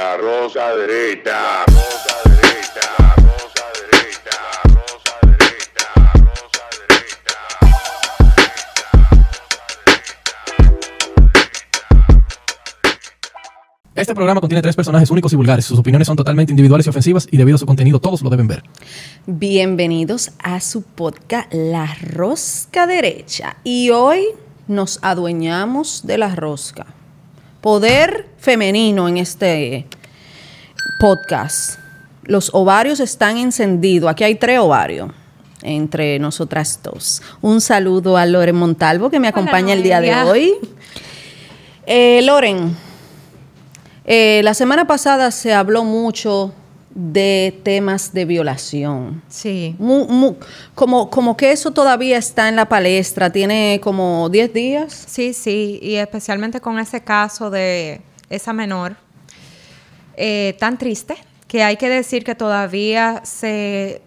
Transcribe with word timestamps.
La 0.00 0.16
rosa 0.16 0.74
derecha. 0.76 1.66
Rosa 1.66 2.16
derecha. 2.24 2.86
Rosa 3.18 3.64
derecha. 3.92 4.38
Rosa 4.64 5.14
derecha. 5.20 5.88
Rosa 6.24 6.64
derecha. 6.80 7.28
Este 13.94 14.14
programa 14.14 14.40
contiene 14.40 14.62
tres 14.62 14.74
personajes 14.74 15.10
únicos 15.10 15.34
y 15.34 15.36
vulgares. 15.36 15.66
Sus 15.66 15.78
opiniones 15.78 16.06
son 16.06 16.16
totalmente 16.16 16.50
individuales 16.50 16.86
y 16.86 16.88
ofensivas 16.88 17.28
y 17.30 17.36
debido 17.36 17.56
a 17.56 17.58
su 17.58 17.66
contenido 17.66 18.00
todos 18.00 18.22
lo 18.22 18.30
deben 18.30 18.48
ver. 18.48 18.62
Bienvenidos 19.26 20.30
a 20.42 20.60
su 20.60 20.80
podcast 20.82 21.52
La 21.52 21.94
Rosca 22.00 22.86
Derecha. 22.86 23.58
Y 23.64 23.90
hoy 23.90 24.28
nos 24.66 24.98
adueñamos 25.02 26.06
de 26.06 26.16
la 26.16 26.34
rosca. 26.34 26.86
Poder 27.60 28.26
femenino 28.38 29.06
en 29.06 29.18
este 29.18 29.86
podcast. 30.98 31.78
Los 32.22 32.50
ovarios 32.54 33.00
están 33.00 33.36
encendidos. 33.36 34.10
Aquí 34.10 34.24
hay 34.24 34.36
tres 34.36 34.58
ovarios 34.60 35.10
entre 35.62 36.18
nosotras 36.18 36.80
dos. 36.82 37.20
Un 37.42 37.60
saludo 37.60 38.16
a 38.16 38.24
Loren 38.24 38.56
Montalvo 38.56 39.10
que 39.10 39.20
me 39.20 39.28
acompaña 39.28 39.74
el 39.74 39.82
día 39.82 40.00
de 40.00 40.14
hoy. 40.14 40.54
Eh, 41.84 42.22
Loren, 42.22 42.76
eh, 44.06 44.40
la 44.42 44.54
semana 44.54 44.86
pasada 44.86 45.30
se 45.30 45.52
habló 45.52 45.84
mucho 45.84 46.54
de 46.94 47.60
temas 47.62 48.12
de 48.12 48.24
violación. 48.24 49.22
Sí. 49.28 49.76
Como, 50.74 51.08
como 51.10 51.36
que 51.36 51.52
eso 51.52 51.70
todavía 51.70 52.18
está 52.18 52.48
en 52.48 52.56
la 52.56 52.68
palestra, 52.68 53.30
tiene 53.30 53.80
como 53.82 54.28
10 54.28 54.52
días. 54.52 55.04
Sí, 55.06 55.32
sí, 55.32 55.78
y 55.82 55.94
especialmente 55.94 56.60
con 56.60 56.78
ese 56.78 57.02
caso 57.02 57.50
de 57.50 58.00
esa 58.28 58.52
menor 58.52 58.96
eh, 60.16 60.56
tan 60.58 60.78
triste 60.78 61.16
que 61.46 61.62
hay 61.62 61.76
que 61.76 61.88
decir 61.88 62.24
que 62.24 62.34
todavía 62.34 63.22
se 63.24 64.02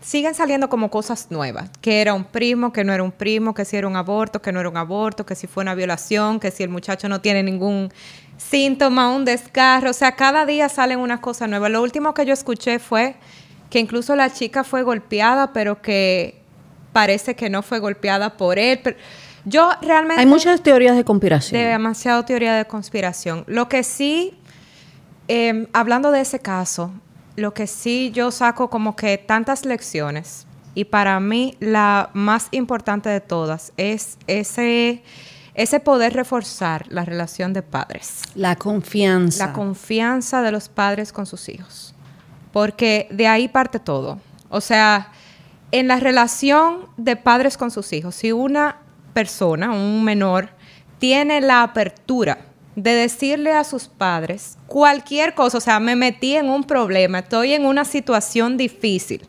siguen 0.00 0.34
saliendo 0.34 0.68
como 0.68 0.90
cosas 0.90 1.28
nuevas, 1.30 1.70
que 1.80 2.00
era 2.00 2.14
un 2.14 2.24
primo, 2.24 2.72
que 2.72 2.84
no 2.84 2.92
era 2.92 3.02
un 3.02 3.12
primo, 3.12 3.54
que 3.54 3.64
si 3.64 3.76
era 3.76 3.86
un 3.86 3.96
aborto, 3.96 4.42
que 4.42 4.52
no 4.52 4.60
era 4.60 4.68
un 4.68 4.76
aborto, 4.76 5.24
que 5.24 5.34
si 5.34 5.46
fue 5.46 5.62
una 5.62 5.74
violación, 5.74 6.40
que 6.40 6.50
si 6.50 6.62
el 6.62 6.68
muchacho 6.68 7.08
no 7.08 7.20
tiene 7.20 7.42
ningún 7.42 7.90
síntoma, 8.36 9.10
un 9.10 9.24
descarro, 9.24 9.90
o 9.90 9.92
sea, 9.92 10.12
cada 10.12 10.46
día 10.46 10.68
salen 10.68 10.98
unas 10.98 11.20
cosas 11.20 11.48
nuevas. 11.48 11.70
Lo 11.70 11.82
último 11.82 12.14
que 12.14 12.26
yo 12.26 12.32
escuché 12.32 12.78
fue 12.78 13.16
que 13.70 13.78
incluso 13.78 14.14
la 14.16 14.32
chica 14.32 14.64
fue 14.64 14.82
golpeada, 14.82 15.52
pero 15.52 15.80
que 15.80 16.40
parece 16.92 17.34
que 17.34 17.50
no 17.50 17.62
fue 17.62 17.78
golpeada 17.78 18.36
por 18.36 18.58
él. 18.58 18.80
Pero 18.82 18.96
yo 19.44 19.70
realmente... 19.82 20.20
Hay 20.20 20.26
muchas 20.26 20.62
teorías 20.62 20.96
de 20.96 21.04
conspiración. 21.04 21.60
De 21.60 21.68
demasiado 21.68 22.24
teoría 22.24 22.54
de 22.54 22.64
conspiración. 22.66 23.44
Lo 23.46 23.68
que 23.68 23.82
sí, 23.82 24.38
eh, 25.28 25.66
hablando 25.72 26.10
de 26.10 26.20
ese 26.20 26.38
caso, 26.38 26.92
lo 27.36 27.52
que 27.52 27.66
sí 27.66 28.10
yo 28.14 28.30
saco 28.30 28.70
como 28.70 28.94
que 28.96 29.18
tantas 29.18 29.64
lecciones, 29.64 30.46
y 30.74 30.84
para 30.84 31.18
mí 31.20 31.56
la 31.60 32.10
más 32.14 32.48
importante 32.50 33.08
de 33.08 33.20
todas 33.20 33.72
es 33.76 34.18
ese, 34.26 35.02
ese 35.54 35.80
poder 35.80 36.12
reforzar 36.14 36.86
la 36.88 37.04
relación 37.04 37.52
de 37.52 37.62
padres. 37.62 38.22
La 38.34 38.56
confianza. 38.56 39.46
La 39.46 39.52
confianza 39.52 40.42
de 40.42 40.52
los 40.52 40.68
padres 40.68 41.12
con 41.12 41.26
sus 41.26 41.48
hijos. 41.48 41.94
Porque 42.52 43.08
de 43.10 43.26
ahí 43.26 43.48
parte 43.48 43.78
todo. 43.78 44.18
O 44.48 44.60
sea, 44.60 45.12
en 45.70 45.88
la 45.88 45.98
relación 45.98 46.86
de 46.96 47.16
padres 47.16 47.56
con 47.56 47.70
sus 47.70 47.92
hijos, 47.92 48.14
si 48.14 48.32
una 48.32 48.78
persona, 49.12 49.70
un 49.70 50.04
menor, 50.04 50.50
tiene 50.98 51.40
la 51.40 51.62
apertura 51.62 52.38
de 52.76 52.92
decirle 52.92 53.52
a 53.52 53.64
sus 53.64 53.86
padres 53.88 54.58
cualquier 54.66 55.34
cosa, 55.34 55.58
o 55.58 55.60
sea, 55.60 55.78
me 55.80 55.96
metí 55.96 56.34
en 56.34 56.48
un 56.48 56.64
problema, 56.64 57.20
estoy 57.20 57.52
en 57.52 57.66
una 57.66 57.84
situación 57.84 58.56
difícil, 58.56 59.26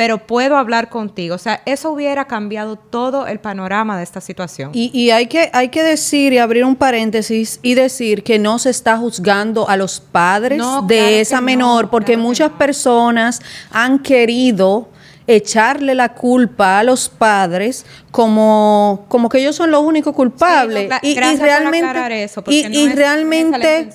pero 0.00 0.16
puedo 0.16 0.56
hablar 0.56 0.88
contigo. 0.88 1.34
O 1.34 1.38
sea, 1.38 1.60
eso 1.66 1.90
hubiera 1.90 2.24
cambiado 2.24 2.76
todo 2.76 3.26
el 3.26 3.38
panorama 3.38 3.98
de 3.98 4.02
esta 4.02 4.22
situación. 4.22 4.70
Y, 4.72 4.90
y 4.98 5.10
hay, 5.10 5.26
que, 5.26 5.50
hay 5.52 5.68
que 5.68 5.82
decir 5.82 6.32
y 6.32 6.38
abrir 6.38 6.64
un 6.64 6.74
paréntesis 6.74 7.60
y 7.60 7.74
decir 7.74 8.22
que 8.22 8.38
no 8.38 8.58
se 8.58 8.70
está 8.70 8.96
juzgando 8.96 9.68
a 9.68 9.76
los 9.76 10.00
padres 10.00 10.56
No, 10.56 10.80
de 10.80 10.96
claro 10.96 11.10
esa 11.16 11.36
no, 11.40 11.42
menor, 11.42 11.90
porque 11.90 12.14
claro 12.14 12.22
muchas 12.22 12.50
no. 12.52 12.56
personas 12.56 13.40
han 13.72 13.98
querido 13.98 14.88
echarle 15.26 15.94
la 15.94 16.14
culpa 16.14 16.78
a 16.78 16.82
los 16.82 17.10
padres 17.10 17.84
como, 18.10 19.04
como 19.08 19.28
que 19.28 19.36
ellos 19.40 19.54
son 19.54 19.70
los 19.70 19.82
únicos 19.82 20.14
culpables. 20.14 20.84
Sí, 20.84 20.88
no, 20.88 20.96
gra- 20.96 21.00
y, 21.02 21.38
realmente, 21.38 22.24
eso, 22.24 22.42
y, 22.48 22.62
no 22.62 22.88
es- 22.88 22.94
realmente 22.96 23.90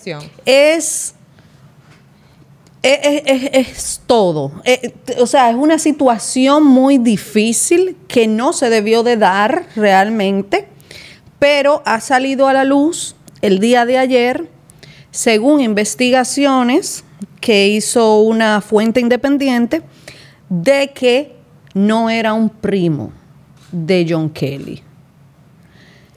es 0.45 1.14
es, 2.85 3.21
es- 3.25 3.43
es- 3.53 3.67
es 3.77 4.01
todo. 4.05 4.51
Eh, 4.63 4.93
t- 5.05 5.21
o 5.21 5.25
sea, 5.27 5.49
es 5.49 5.55
una 5.55 5.79
situación 5.79 6.63
muy 6.65 6.97
difícil 6.97 7.97
que 8.07 8.27
no 8.27 8.53
se 8.53 8.69
debió 8.69 9.03
de 9.03 9.17
dar 9.17 9.65
realmente, 9.75 10.67
pero 11.39 11.81
ha 11.85 11.99
salido 11.99 12.47
a 12.47 12.53
la 12.53 12.63
luz 12.63 13.15
el 13.41 13.59
día 13.59 13.85
de 13.85 13.97
ayer, 13.97 14.49
según 15.11 15.61
investigaciones 15.61 17.03
que 17.41 17.67
hizo 17.67 18.19
una 18.21 18.61
fuente 18.61 18.99
independiente, 18.99 19.81
de 20.49 20.91
que 20.93 21.35
no 21.73 22.09
era 22.09 22.33
un 22.33 22.49
primo 22.49 23.11
de 23.71 24.05
John 24.09 24.29
Kelly. 24.29 24.81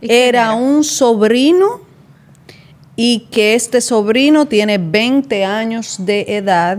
¿Y 0.01 0.07
quién 0.07 0.11
Era 0.29 0.53
un 0.53 0.85
sobrino 0.85 1.81
y 3.01 3.29
que 3.31 3.55
este 3.55 3.81
sobrino 3.81 4.47
tiene 4.47 4.79
20 4.79 5.45
años 5.45 6.05
de 6.05 6.25
edad 6.37 6.79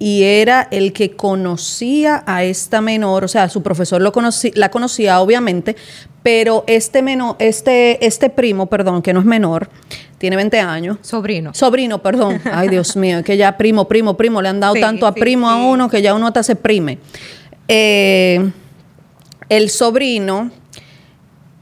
y 0.00 0.24
era 0.24 0.66
el 0.72 0.92
que 0.92 1.12
conocía 1.12 2.24
a 2.26 2.42
esta 2.42 2.80
menor, 2.80 3.22
o 3.22 3.28
sea, 3.28 3.48
su 3.48 3.62
profesor 3.62 4.02
lo 4.02 4.12
conocí- 4.12 4.50
la 4.56 4.68
conocía 4.72 5.20
obviamente, 5.20 5.76
pero 6.24 6.64
este 6.66 7.02
menor, 7.02 7.36
este, 7.38 8.04
este 8.04 8.30
primo, 8.30 8.66
perdón, 8.66 9.00
que 9.00 9.12
no 9.12 9.20
es 9.20 9.26
menor, 9.26 9.70
tiene 10.18 10.34
20 10.34 10.58
años. 10.58 10.98
Sobrino. 11.02 11.54
Sobrino, 11.54 12.02
perdón. 12.02 12.40
Ay, 12.52 12.68
Dios 12.68 12.96
mío, 12.96 13.18
es 13.18 13.24
que 13.24 13.36
ya 13.36 13.56
primo, 13.56 13.86
primo, 13.86 14.16
primo, 14.16 14.42
le 14.42 14.48
han 14.48 14.58
dado 14.58 14.74
Sí, 14.74 14.80
tanto 14.80 15.06
a 15.06 15.12
sí, 15.14 15.20
primo 15.20 15.48
a 15.48 15.54
uno 15.64 15.88
que 15.88 16.02
ya 16.02 16.14
uno 16.14 16.26
hasta 16.26 16.42
se 16.42 16.56
prime. 16.56 16.98
Eh, 17.68 18.50
el 19.48 19.70
sobrino 19.70 20.50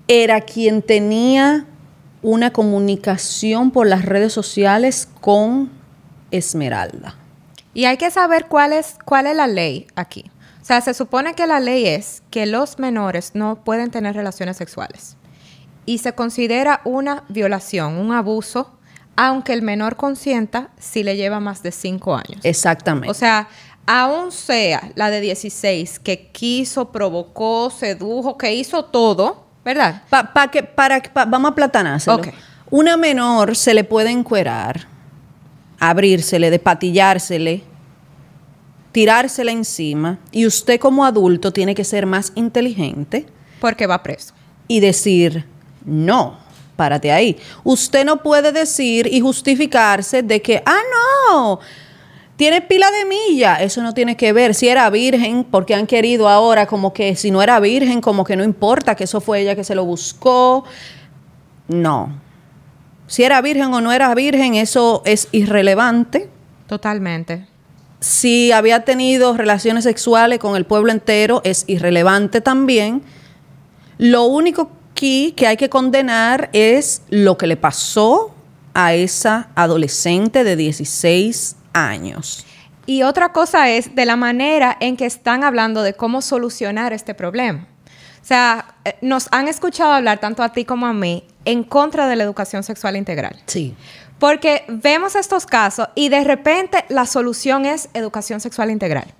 era 0.09 0.41
quien 0.41 0.81
tenía 0.81 1.67
una 2.23 2.53
comunicación 2.53 3.71
por 3.71 3.87
las 3.87 4.05
redes 4.05 4.33
sociales 4.33 5.09
con 5.21 5.71
Esmeralda. 6.31 7.17
Y 7.75 7.85
hay 7.87 7.97
que 7.97 8.11
saber 8.11 8.47
cuál 8.47 8.73
es, 8.73 8.97
cuál 9.05 9.27
es 9.27 9.37
la 9.37 9.47
ley 9.47 9.87
aquí. 9.97 10.31
O 10.61 10.65
sea, 10.65 10.81
se 10.81 10.95
supone 10.95 11.35
que 11.35 11.47
la 11.47 11.59
ley 11.59 11.87
es 11.87 12.23
que 12.31 12.47
los 12.47 12.79
menores 12.79 13.33
no 13.35 13.65
pueden 13.65 13.91
tener 13.91 14.15
relaciones 14.15 14.57
sexuales. 14.57 15.17
Y 15.85 15.99
se 15.99 16.13
considera 16.13 16.81
una 16.85 17.25
violación, 17.29 17.99
un 17.99 18.13
abuso, 18.13 18.71
aunque 19.17 19.53
el 19.53 19.63
menor 19.63 19.97
consienta 19.97 20.71
si 20.79 21.03
le 21.03 21.17
lleva 21.17 21.41
más 21.41 21.65
de 21.65 21.73
cinco 21.73 22.15
años. 22.15 22.41
Exactamente. 22.45 23.11
O 23.11 23.15
sea, 23.15 23.49
aún 23.87 24.31
sea 24.31 24.93
la 24.95 25.11
de 25.11 25.21
16 25.21 25.99
que 25.99 26.29
quiso, 26.31 26.93
provocó, 26.93 27.71
sedujo, 27.71 28.39
que 28.39 28.55
hizo 28.55 28.85
todo, 28.85 29.42
¿verdad? 29.65 30.03
Pa- 30.11 30.33
pa 30.33 30.49
que, 30.51 30.63
para, 30.63 31.01
pa- 31.03 31.25
vamos 31.25 31.53
a 31.53 31.55
platanárselo. 31.55 32.21
Una 32.71 32.97
menor 32.97 33.55
se 33.57 33.75
le 33.75 33.85
puede 33.85 34.11
encuerar, 34.11 34.87
abrírsele, 35.79 36.51
despatillársele, 36.51 37.63
tirársela 38.93 39.53
encima, 39.53 40.19
y 40.31 40.47
usted 40.47 40.79
como 40.79 41.05
adulto 41.05 41.53
tiene 41.53 41.75
que 41.75 41.85
ser 41.85 42.07
más 42.07 42.33
inteligente 42.35 43.27
Porque 43.61 43.87
va 43.87 44.03
preso. 44.03 44.35
y 44.69 44.81
decir, 44.81 45.47
no, 45.85 46.39
párate 46.77 47.11
ahí. 47.13 47.39
Usted 47.65 48.05
no 48.05 48.23
puede 48.23 48.53
decir 48.53 49.07
y 49.11 49.21
justificarse 49.21 50.23
de 50.23 50.43
que, 50.43 50.63
ah, 50.67 50.81
no, 51.31 51.61
tiene 52.43 52.61
pila 52.61 52.91
de 52.91 53.05
milla. 53.05 53.63
Eso 53.63 53.85
no 53.85 53.95
tiene 53.95 54.17
que 54.17 54.33
ver. 54.33 54.57
Si 54.57 54.67
era 54.67 54.91
virgen, 54.91 55.47
porque 55.49 55.77
han 55.77 55.87
querido 55.87 56.29
ahora 56.29 56.67
como 56.67 56.93
que 56.93 57.15
si 57.15 57.31
no 57.31 57.41
era 57.41 57.61
virgen, 57.61 58.01
como 58.01 58.25
que 58.25 58.35
no 58.35 58.43
importa, 58.43 58.97
que 58.97 59.05
eso 59.05 59.21
fue 59.21 59.43
ella 59.43 59.55
que 59.55 59.63
se 59.63 59.77
lo 59.77 59.85
buscó. 59.85 60.65
No. 61.69 62.21
Si 63.07 63.23
era 63.23 63.41
virgen 63.43 63.73
o 63.73 63.81
no 63.81 63.93
era 63.93 64.13
virgen, 64.17 64.57
eso 64.57 65.03
es 65.05 65.29
irrelevante. 65.31 66.31
Totalmente. 66.67 67.47
Si 68.01 68.51
había 68.51 68.85
tenido 68.85 69.37
relaciones 69.37 69.85
sexuales 69.85 70.41
con 70.41 70.57
el 70.57 70.67
pueblo 70.67 70.91
entero, 70.91 71.43
es 71.45 71.63
irrelevante 71.69 72.41
también. 72.41 73.03
Lo 73.99 74.25
único 74.25 74.73
aquí 74.91 75.31
que 75.37 75.47
hay 75.47 75.57
que 75.57 75.71
condenar 75.71 76.51
es 76.53 77.03
lo 77.09 77.39
que 77.39 77.47
le 77.47 77.57
pasó 77.57 78.35
a 78.75 78.95
esa 78.95 79.51
adolescente 79.55 80.43
de 80.43 80.57
16 80.57 81.59
años. 81.73 82.47
Y 82.87 83.03
otra 83.03 83.33
cosa 83.33 83.71
es 83.71 83.95
de 83.95 84.07
la 84.07 84.17
manera 84.17 84.77
en 84.81 84.97
que 84.97 85.07
están 85.07 85.45
hablando 85.45 85.83
de 85.83 85.95
cómo 85.95 86.21
solucionar 86.21 86.93
este 86.93 87.15
problema. 87.15 87.69
O 88.21 88.25
sea, 88.25 88.77
eh, 88.85 88.97
nos 89.01 89.29
han 89.33 89.49
escuchado 89.49 89.93
hablar 89.93 90.19
tanto 90.19 90.43
a 90.43 90.53
ti 90.53 90.65
como 90.65 90.87
a 90.87 90.93
mí 90.93 91.25
en 91.45 91.65
contra 91.65 92.07
de 92.09 92.17
la 92.17 92.25
educación 92.25 92.63
sexual 92.63 92.97
integral. 92.97 93.41
Sí. 93.47 93.75
Porque 94.19 94.65
vemos 94.69 95.17
estos 95.17 95.47
casos 95.47 95.89
y 95.97 96.09
de 96.09 96.23
repente 96.23 96.85
la 96.89 97.07
solución 97.07 97.67
es 97.67 97.89
educación 97.95 98.41
sexual 98.41 98.71
integral. 98.71 99.13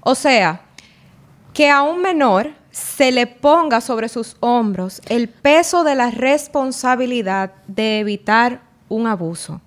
O 0.00 0.14
sea, 0.14 0.62
que 1.54 1.70
a 1.70 1.82
un 1.82 2.02
menor 2.02 2.52
se 2.70 3.12
le 3.12 3.26
ponga 3.26 3.80
sobre 3.80 4.08
sus 4.08 4.36
hombros 4.40 5.00
el 5.08 5.28
peso 5.28 5.84
de 5.84 5.94
la 5.94 6.10
responsabilidad 6.10 7.52
de 7.66 8.00
evitar 8.00 8.62
un 8.88 9.06
abuso, 9.06 9.60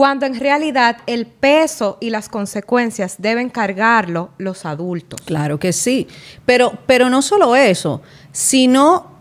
cuando 0.00 0.24
en 0.24 0.40
realidad 0.40 0.96
el 1.06 1.26
peso 1.26 1.98
y 2.00 2.08
las 2.08 2.30
consecuencias 2.30 3.16
deben 3.18 3.50
cargarlo 3.50 4.30
los 4.38 4.64
adultos. 4.64 5.20
Claro 5.26 5.58
que 5.58 5.74
sí. 5.74 6.08
Pero, 6.46 6.72
pero 6.86 7.10
no 7.10 7.20
solo 7.20 7.54
eso, 7.54 8.00
sino 8.32 9.18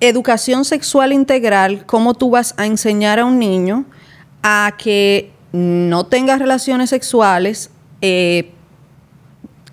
educación 0.00 0.64
sexual 0.64 1.12
integral, 1.12 1.86
cómo 1.86 2.14
tú 2.14 2.30
vas 2.30 2.52
a 2.56 2.66
enseñar 2.66 3.20
a 3.20 3.24
un 3.24 3.38
niño 3.38 3.84
a 4.42 4.74
que 4.76 5.30
no 5.52 6.04
tenga 6.06 6.36
relaciones 6.36 6.90
sexuales, 6.90 7.70
eh, 8.00 8.50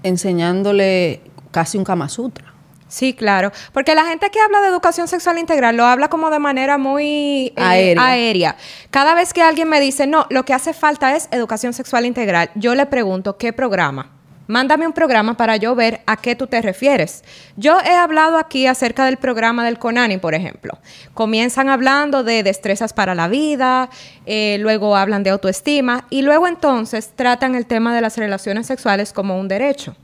enseñándole 0.04 1.22
casi 1.50 1.80
un 1.80 1.86
Kama 1.86 2.08
Sutra. 2.08 2.49
Sí, 2.90 3.14
claro. 3.14 3.52
Porque 3.72 3.96
la 3.96 4.06
gente 4.06 4.30
que 4.32 4.42
habla 4.42 4.62
de 4.62 4.68
educación 4.68 5.08
sexual 5.08 5.38
integral 5.38 5.78
lo 5.78 5.86
habla 5.86 6.10
como 6.10 6.30
de 6.30 6.40
manera 6.40 6.78
muy 6.78 7.54
eh, 7.56 7.62
Aérea. 7.62 8.06
aérea. 8.06 8.56
Cada 8.90 9.14
vez 9.14 9.32
que 9.32 9.44
alguien 9.44 9.70
me 9.70 9.80
dice, 9.80 10.08
no, 10.08 10.26
lo 10.30 10.44
que 10.44 10.54
hace 10.54 10.74
falta 10.74 11.16
es 11.16 11.30
educación 11.32 11.74
sexual 11.74 12.06
integral, 12.06 12.50
yo 12.56 12.76
le 12.76 12.88
pregunto, 12.88 13.38
¿qué 13.38 13.54
programa? 13.54 14.12
Mándame 14.48 14.88
un 14.88 14.94
programa 14.94 15.38
para 15.38 15.58
yo 15.58 15.76
ver 15.76 16.02
a 16.08 16.18
qué 16.18 16.36
tú 16.36 16.48
te 16.48 16.60
refieres. 16.64 17.24
Yo 17.56 17.78
he 17.82 17.94
hablado 17.94 18.40
aquí 18.40 18.66
acerca 18.66 19.06
del 19.06 19.18
programa 19.18 19.64
del 19.64 19.78
CONANI, 19.78 20.18
por 20.18 20.34
ejemplo. 20.34 20.80
Comienzan 21.14 21.70
hablando 21.70 22.24
de 22.24 22.42
destrezas 22.42 22.92
para 22.92 23.14
la 23.14 23.28
vida, 23.28 23.92
eh, 24.26 24.58
luego 24.60 24.96
hablan 24.96 25.22
de 25.22 25.30
autoestima 25.30 26.08
y 26.10 26.24
luego 26.24 26.48
entonces 26.48 27.12
tratan 27.16 27.54
el 27.54 27.68
tema 27.68 27.94
de 27.94 28.02
las 28.02 28.18
relaciones 28.18 28.66
sexuales 28.66 29.14
como 29.14 29.40
un 29.40 29.48
derecho. 29.48 29.96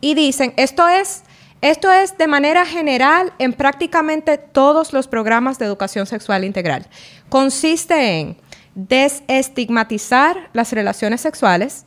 Y 0.00 0.14
dicen, 0.14 0.52
esto 0.56 0.88
es, 0.88 1.22
esto 1.62 1.90
es 1.90 2.18
de 2.18 2.26
manera 2.26 2.66
general 2.66 3.32
en 3.38 3.54
prácticamente 3.54 4.36
todos 4.36 4.92
los 4.92 5.08
programas 5.08 5.58
de 5.58 5.64
educación 5.64 6.06
sexual 6.06 6.44
integral. 6.44 6.86
Consiste 7.30 8.18
en 8.20 8.36
desestigmatizar 8.74 10.48
las 10.54 10.72
relaciones 10.72 11.20
sexuales, 11.20 11.84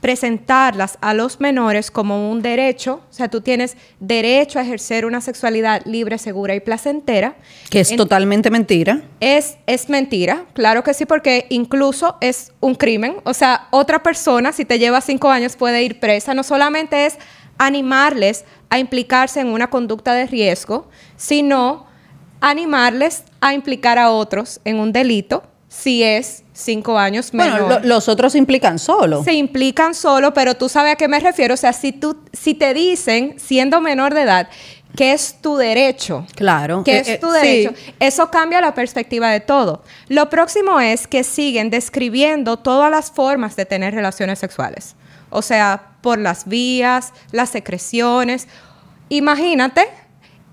presentarlas 0.00 0.98
a 1.00 1.14
los 1.14 1.40
menores 1.40 1.90
como 1.90 2.30
un 2.30 2.40
derecho, 2.42 3.02
o 3.10 3.12
sea, 3.12 3.28
tú 3.28 3.40
tienes 3.42 3.76
derecho 4.00 4.58
a 4.58 4.62
ejercer 4.62 5.04
una 5.06 5.20
sexualidad 5.20 5.82
libre, 5.84 6.18
segura 6.18 6.54
y 6.54 6.60
placentera. 6.60 7.36
Que 7.70 7.80
es 7.80 7.90
En- 7.90 7.96
totalmente 7.98 8.50
mentira. 8.50 9.02
es, 9.20 9.56
es 9.66 9.88
mentira, 9.88 10.44
claro 10.54 10.82
que 10.82 10.94
sí, 10.94 11.04
porque 11.06 11.46
incluso 11.50 12.16
es 12.20 12.52
un 12.60 12.74
crimen. 12.74 13.16
O 13.24 13.34
sea, 13.34 13.68
otra 13.70 14.02
persona, 14.02 14.52
si 14.52 14.64
te 14.64 14.78
lleva 14.78 15.00
cinco 15.00 15.30
años, 15.30 15.56
puede 15.56 15.82
ir 15.82 16.00
presa. 16.00 16.34
No 16.34 16.42
solamente 16.42 17.06
es 17.06 17.18
animarles 17.58 18.44
a 18.70 18.78
implicarse 18.78 19.40
en 19.40 19.48
una 19.48 19.68
conducta 19.70 20.14
de 20.14 20.26
riesgo, 20.26 20.88
sino 21.16 21.86
animarles 22.40 23.24
a 23.40 23.54
implicar 23.54 23.98
a 23.98 24.10
otros 24.10 24.60
en 24.64 24.78
un 24.80 24.92
delito 24.92 25.44
si 25.68 26.02
es 26.02 26.42
cinco 26.52 26.98
años 26.98 27.32
menor. 27.32 27.60
Bueno, 27.62 27.80
lo- 27.80 27.86
los 27.88 28.08
otros 28.08 28.34
implican 28.34 28.78
solo. 28.78 29.24
se 29.24 29.32
implican 29.34 29.94
solo, 29.94 30.34
pero 30.34 30.54
tú 30.54 30.68
sabes 30.68 30.92
a 30.92 30.96
qué 30.96 31.08
me 31.08 31.18
refiero. 31.18 31.54
O 31.54 31.56
sea, 31.56 31.72
si 31.72 31.92
tú, 31.92 32.18
si 32.32 32.52
te 32.54 32.74
dicen, 32.74 33.36
siendo 33.38 33.80
menor 33.80 34.12
de 34.12 34.22
edad, 34.22 34.48
que 34.94 35.12
es 35.14 35.36
tu 35.40 35.56
derecho, 35.56 36.26
Claro. 36.34 36.84
que 36.84 36.98
Eh, 36.98 37.00
es 37.00 37.08
eh, 37.08 37.18
tu 37.18 37.28
sí. 37.28 37.38
derecho. 37.40 37.72
Eso 38.00 38.30
cambia 38.30 38.60
la 38.60 38.74
perspectiva 38.74 39.30
de 39.30 39.40
todo. 39.40 39.82
Lo 40.08 40.28
próximo 40.28 40.78
es 40.80 41.06
que 41.06 41.24
siguen 41.24 41.70
describiendo 41.70 42.58
todas 42.58 42.90
las 42.90 43.10
formas 43.10 43.56
de 43.56 43.64
tener 43.64 43.94
relaciones 43.94 44.38
sexuales. 44.38 44.94
O 45.32 45.42
sea, 45.42 45.96
por 46.02 46.18
las 46.18 46.46
vías, 46.46 47.12
las 47.30 47.50
secreciones. 47.50 48.48
Imagínate. 49.08 49.88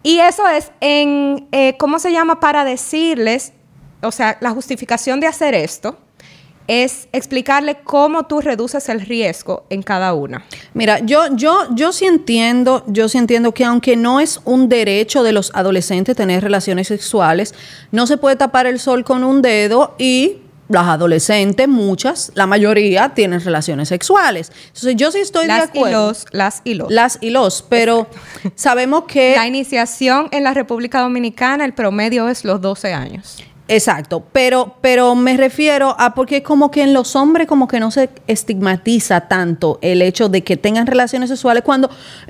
Y 0.01 0.19
eso 0.19 0.47
es 0.47 0.71
en, 0.79 1.47
eh, 1.51 1.75
¿cómo 1.77 1.99
se 1.99 2.11
llama? 2.11 2.39
Para 2.39 2.63
decirles, 2.63 3.53
o 4.01 4.11
sea, 4.11 4.37
la 4.39 4.51
justificación 4.51 5.19
de 5.19 5.27
hacer 5.27 5.53
esto 5.53 5.97
es 6.69 7.09
explicarle 7.13 7.79
cómo 7.83 8.27
tú 8.27 8.41
reduces 8.41 8.89
el 8.89 9.01
riesgo 9.01 9.65
en 9.71 9.81
cada 9.81 10.13
una. 10.13 10.45
Mira, 10.75 10.99
yo, 10.99 11.35
yo, 11.35 11.65
yo 11.73 11.91
sí 11.91 12.05
entiendo, 12.05 12.83
yo 12.85 13.09
sí 13.09 13.17
entiendo 13.17 13.55
que 13.55 13.65
aunque 13.65 13.95
no 13.95 14.19
es 14.19 14.39
un 14.45 14.69
derecho 14.69 15.23
de 15.23 15.31
los 15.31 15.51
adolescentes 15.55 16.15
tener 16.15 16.43
relaciones 16.43 16.87
sexuales, 16.87 17.55
no 17.91 18.05
se 18.05 18.17
puede 18.17 18.35
tapar 18.35 18.67
el 18.67 18.79
sol 18.79 19.03
con 19.03 19.23
un 19.23 19.41
dedo 19.41 19.95
y 19.97 20.43
las 20.69 20.87
adolescentes, 20.87 21.67
muchas, 21.67 22.31
la 22.35 22.45
mayoría, 22.45 23.09
tienen 23.09 23.41
relaciones 23.41 23.89
sexuales. 23.89 24.51
Entonces, 24.67 24.95
yo 24.95 25.11
sí 25.11 25.19
estoy 25.19 25.47
las 25.47 25.71
de 25.71 25.79
y 25.79 25.81
acuerdo. 25.81 26.07
los, 26.07 26.25
las 26.31 26.61
y 26.63 26.75
los. 26.75 26.91
Las 26.91 27.17
y 27.21 27.31
los, 27.31 27.63
pero 27.63 28.07
sabemos 28.55 29.03
que... 29.05 29.35
La 29.35 29.47
iniciación 29.47 30.29
en 30.31 30.43
la 30.43 30.53
República 30.53 31.01
Dominicana, 31.01 31.65
el 31.65 31.73
promedio 31.73 32.29
es 32.29 32.45
los 32.45 32.61
12 32.61 32.93
años. 32.93 33.43
Exacto, 33.69 34.23
pero, 34.33 34.75
pero 34.81 35.15
me 35.15 35.37
refiero 35.37 35.95
a 35.99 36.15
porque 36.15 36.43
como 36.43 36.71
que 36.71 36.81
en 36.83 36.93
los 36.93 37.15
hombres 37.15 37.47
como 37.47 37.67
que 37.67 37.79
no 37.79 37.91
se 37.91 38.09
estigmatiza 38.27 39.21
tanto 39.21 39.77
el 39.81 40.01
hecho 40.01 40.27
de 40.27 40.43
que 40.43 40.57
tengan 40.57 40.87
relaciones 40.87 41.29
sexuales 41.29 41.63
cuando, 41.63 41.89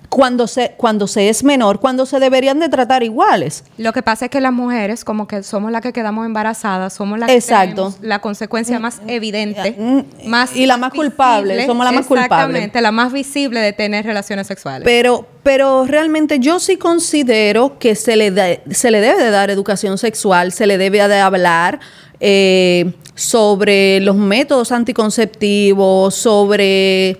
cuando, 0.09 0.47
se, 0.47 0.73
cuando 0.77 1.07
se 1.07 1.29
es 1.29 1.43
menor, 1.43 1.79
cuando 1.79 2.05
se 2.05 2.19
deberían 2.19 2.59
de 2.59 2.67
tratar 2.67 3.03
iguales. 3.03 3.63
Lo 3.77 3.93
que 3.93 4.03
pasa 4.03 4.25
es 4.25 4.31
que 4.31 4.41
las 4.41 4.51
mujeres, 4.51 5.05
como 5.05 5.27
que 5.27 5.41
somos 5.43 5.71
las 5.71 5.81
que 5.81 5.93
quedamos 5.93 6.25
embarazadas, 6.25 6.93
somos 6.93 7.17
las 7.17 7.27
que 7.29 7.35
Exacto. 7.35 7.75
tenemos 7.75 7.97
la 8.01 8.19
consecuencia 8.19 8.79
más 8.79 9.01
evidente, 9.07 9.75
Mm, 9.79 10.27
más 10.27 10.55
y 10.55 10.65
la 10.65 10.77
más 10.77 10.91
culpable, 10.91 11.65
somos 11.65 11.85
la 11.85 11.91
más 11.91 12.05
culpable. 12.05 12.25
Exactamente, 12.35 12.81
la 12.81 12.91
más 12.91 13.13
visible 13.13 13.61
de 13.61 13.71
tener 13.71 14.05
relaciones 14.05 14.47
sexuales. 14.47 14.83
Pero, 14.83 15.25
pero 15.43 15.85
realmente 15.85 16.39
yo 16.39 16.59
sí 16.59 16.77
considero 16.77 17.79
que 17.79 17.95
se 17.95 18.15
le, 18.15 18.61
se 18.71 18.91
le 18.91 19.01
debe 19.01 19.23
de 19.23 19.29
dar 19.31 19.49
educación 19.49 19.97
sexual, 19.97 20.51
se 20.51 20.67
le 20.67 20.77
debe 20.77 21.07
de 21.07 21.19
hablar 21.19 21.79
eh, 22.19 22.91
sobre 23.15 23.99
los 24.01 24.15
métodos 24.15 24.71
anticonceptivos, 24.71 26.15
sobre 26.15 27.17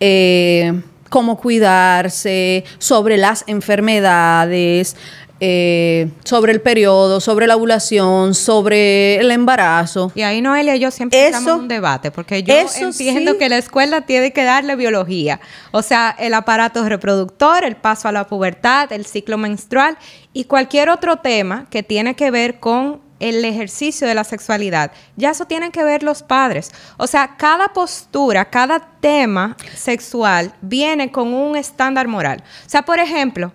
eh, 0.00 0.82
cómo 1.08 1.38
cuidarse, 1.38 2.64
sobre 2.78 3.16
las 3.16 3.44
enfermedades, 3.46 4.96
eh, 5.46 6.08
sobre 6.24 6.52
el 6.52 6.62
periodo, 6.62 7.20
sobre 7.20 7.46
la 7.46 7.54
ovulación, 7.56 8.34
sobre 8.34 9.16
el 9.16 9.30
embarazo. 9.30 10.10
y 10.14 10.22
ahí 10.22 10.40
Noelia 10.40 10.74
y 10.76 10.78
yo 10.80 10.90
siempre 10.90 11.18
Eso- 11.18 11.36
estamos 11.38 11.52
en 11.56 11.60
un 11.64 11.68
debate, 11.68 12.10
porque 12.10 12.42
yo 12.42 12.54
eso 12.54 12.86
entiendo 12.86 13.32
sí. 13.32 13.38
que 13.38 13.48
la 13.50 13.58
escuela 13.58 14.00
tiene 14.06 14.32
que 14.32 14.42
darle 14.42 14.74
biología, 14.74 15.40
o 15.70 15.82
sea, 15.82 16.14
el 16.18 16.32
aparato 16.32 16.82
reproductor, 16.88 17.62
el 17.64 17.76
paso 17.76 18.08
a 18.08 18.12
la 18.12 18.26
pubertad, 18.26 18.90
el 18.92 19.04
ciclo 19.04 19.36
menstrual 19.36 19.98
y 20.32 20.44
cualquier 20.44 20.88
otro 20.88 21.16
tema 21.16 21.66
que 21.68 21.82
tiene 21.82 22.16
que 22.16 22.30
ver 22.30 22.58
con 22.58 23.02
el 23.20 23.44
ejercicio 23.44 24.06
de 24.08 24.14
la 24.14 24.24
sexualidad. 24.24 24.92
Ya 25.16 25.30
eso 25.30 25.44
tienen 25.44 25.70
que 25.72 25.84
ver 25.84 26.02
los 26.02 26.22
padres. 26.22 26.72
O 26.96 27.06
sea, 27.06 27.36
cada 27.38 27.68
postura, 27.72 28.46
cada 28.50 28.80
tema 29.00 29.56
sexual 29.76 30.52
viene 30.62 31.10
con 31.12 31.32
un 31.32 31.54
estándar 31.56 32.08
moral. 32.08 32.42
O 32.66 32.68
sea, 32.68 32.82
por 32.82 32.98
ejemplo, 32.98 33.52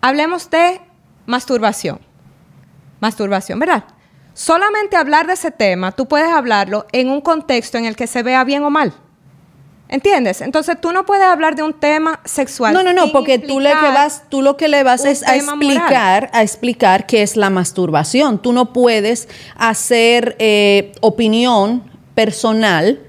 hablemos 0.00 0.50
de 0.50 0.80
masturbación. 1.26 2.00
Masturbación, 3.00 3.58
¿verdad? 3.58 3.84
Solamente 4.34 4.96
hablar 4.96 5.26
de 5.26 5.34
ese 5.34 5.50
tema, 5.50 5.92
tú 5.92 6.06
puedes 6.06 6.30
hablarlo 6.30 6.86
en 6.92 7.08
un 7.08 7.20
contexto 7.20 7.78
en 7.78 7.84
el 7.84 7.96
que 7.96 8.06
se 8.06 8.22
vea 8.22 8.44
bien 8.44 8.64
o 8.64 8.70
mal. 8.70 8.92
¿Entiendes? 9.88 10.40
Entonces 10.40 10.80
tú 10.80 10.92
no 10.92 11.06
puedes 11.06 11.24
hablar 11.24 11.54
de 11.54 11.62
un 11.62 11.72
tema 11.72 12.18
sexual. 12.24 12.74
No, 12.74 12.82
no, 12.82 12.92
no, 12.92 13.12
porque 13.12 13.38
tú, 13.38 13.60
le 13.60 13.70
que 13.70 13.76
vas, 13.76 14.24
tú 14.28 14.42
lo 14.42 14.56
que 14.56 14.66
le 14.66 14.82
vas 14.82 15.04
es 15.04 15.22
a 15.22 15.36
moral. 15.36 15.62
explicar, 15.62 16.30
a 16.32 16.42
explicar 16.42 17.06
qué 17.06 17.22
es 17.22 17.36
la 17.36 17.50
masturbación. 17.50 18.42
Tú 18.42 18.52
no 18.52 18.72
puedes 18.72 19.28
hacer 19.56 20.34
eh, 20.40 20.92
opinión 21.00 21.88
personal. 22.16 23.00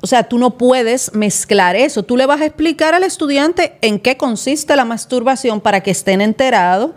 O 0.00 0.06
sea, 0.06 0.22
tú 0.22 0.38
no 0.38 0.56
puedes 0.56 1.12
mezclar 1.12 1.74
eso. 1.74 2.04
Tú 2.04 2.16
le 2.16 2.24
vas 2.24 2.40
a 2.40 2.46
explicar 2.46 2.94
al 2.94 3.02
estudiante 3.02 3.76
en 3.82 3.98
qué 3.98 4.16
consiste 4.16 4.76
la 4.76 4.84
masturbación 4.84 5.60
para 5.60 5.82
que 5.82 5.90
estén 5.90 6.20
enterados 6.20 6.92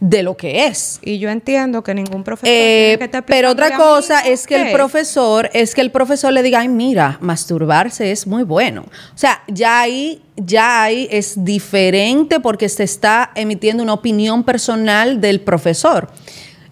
de 0.00 0.22
lo 0.22 0.36
que 0.36 0.66
es. 0.66 0.98
Y 1.02 1.18
yo 1.18 1.30
entiendo 1.30 1.82
que 1.82 1.94
ningún 1.94 2.24
profesor 2.24 2.48
Eh, 2.52 2.96
tiene 2.96 2.98
que 2.98 3.04
estar 3.04 3.24
pero 3.26 3.50
otra 3.50 3.76
cosa 3.76 4.22
mí 4.22 4.30
es 4.30 4.46
que 4.46 4.56
el 4.56 4.72
profesor, 4.72 5.50
es 5.52 5.74
que 5.74 5.80
el 5.80 5.90
profesor 5.90 6.32
le 6.32 6.42
diga, 6.42 6.60
ay, 6.60 6.68
mira, 6.68 7.18
masturbarse 7.20 8.10
es 8.10 8.26
muy 8.26 8.42
bueno. 8.42 8.82
O 8.82 9.18
sea, 9.18 9.42
ya 9.48 9.80
ahí, 9.80 10.22
ya 10.36 10.82
ahí 10.82 11.08
es 11.10 11.44
diferente 11.44 12.40
porque 12.40 12.68
se 12.68 12.82
está 12.84 13.30
emitiendo 13.34 13.82
una 13.82 13.92
opinión 13.94 14.42
personal 14.44 15.20
del 15.20 15.40
profesor. 15.40 16.08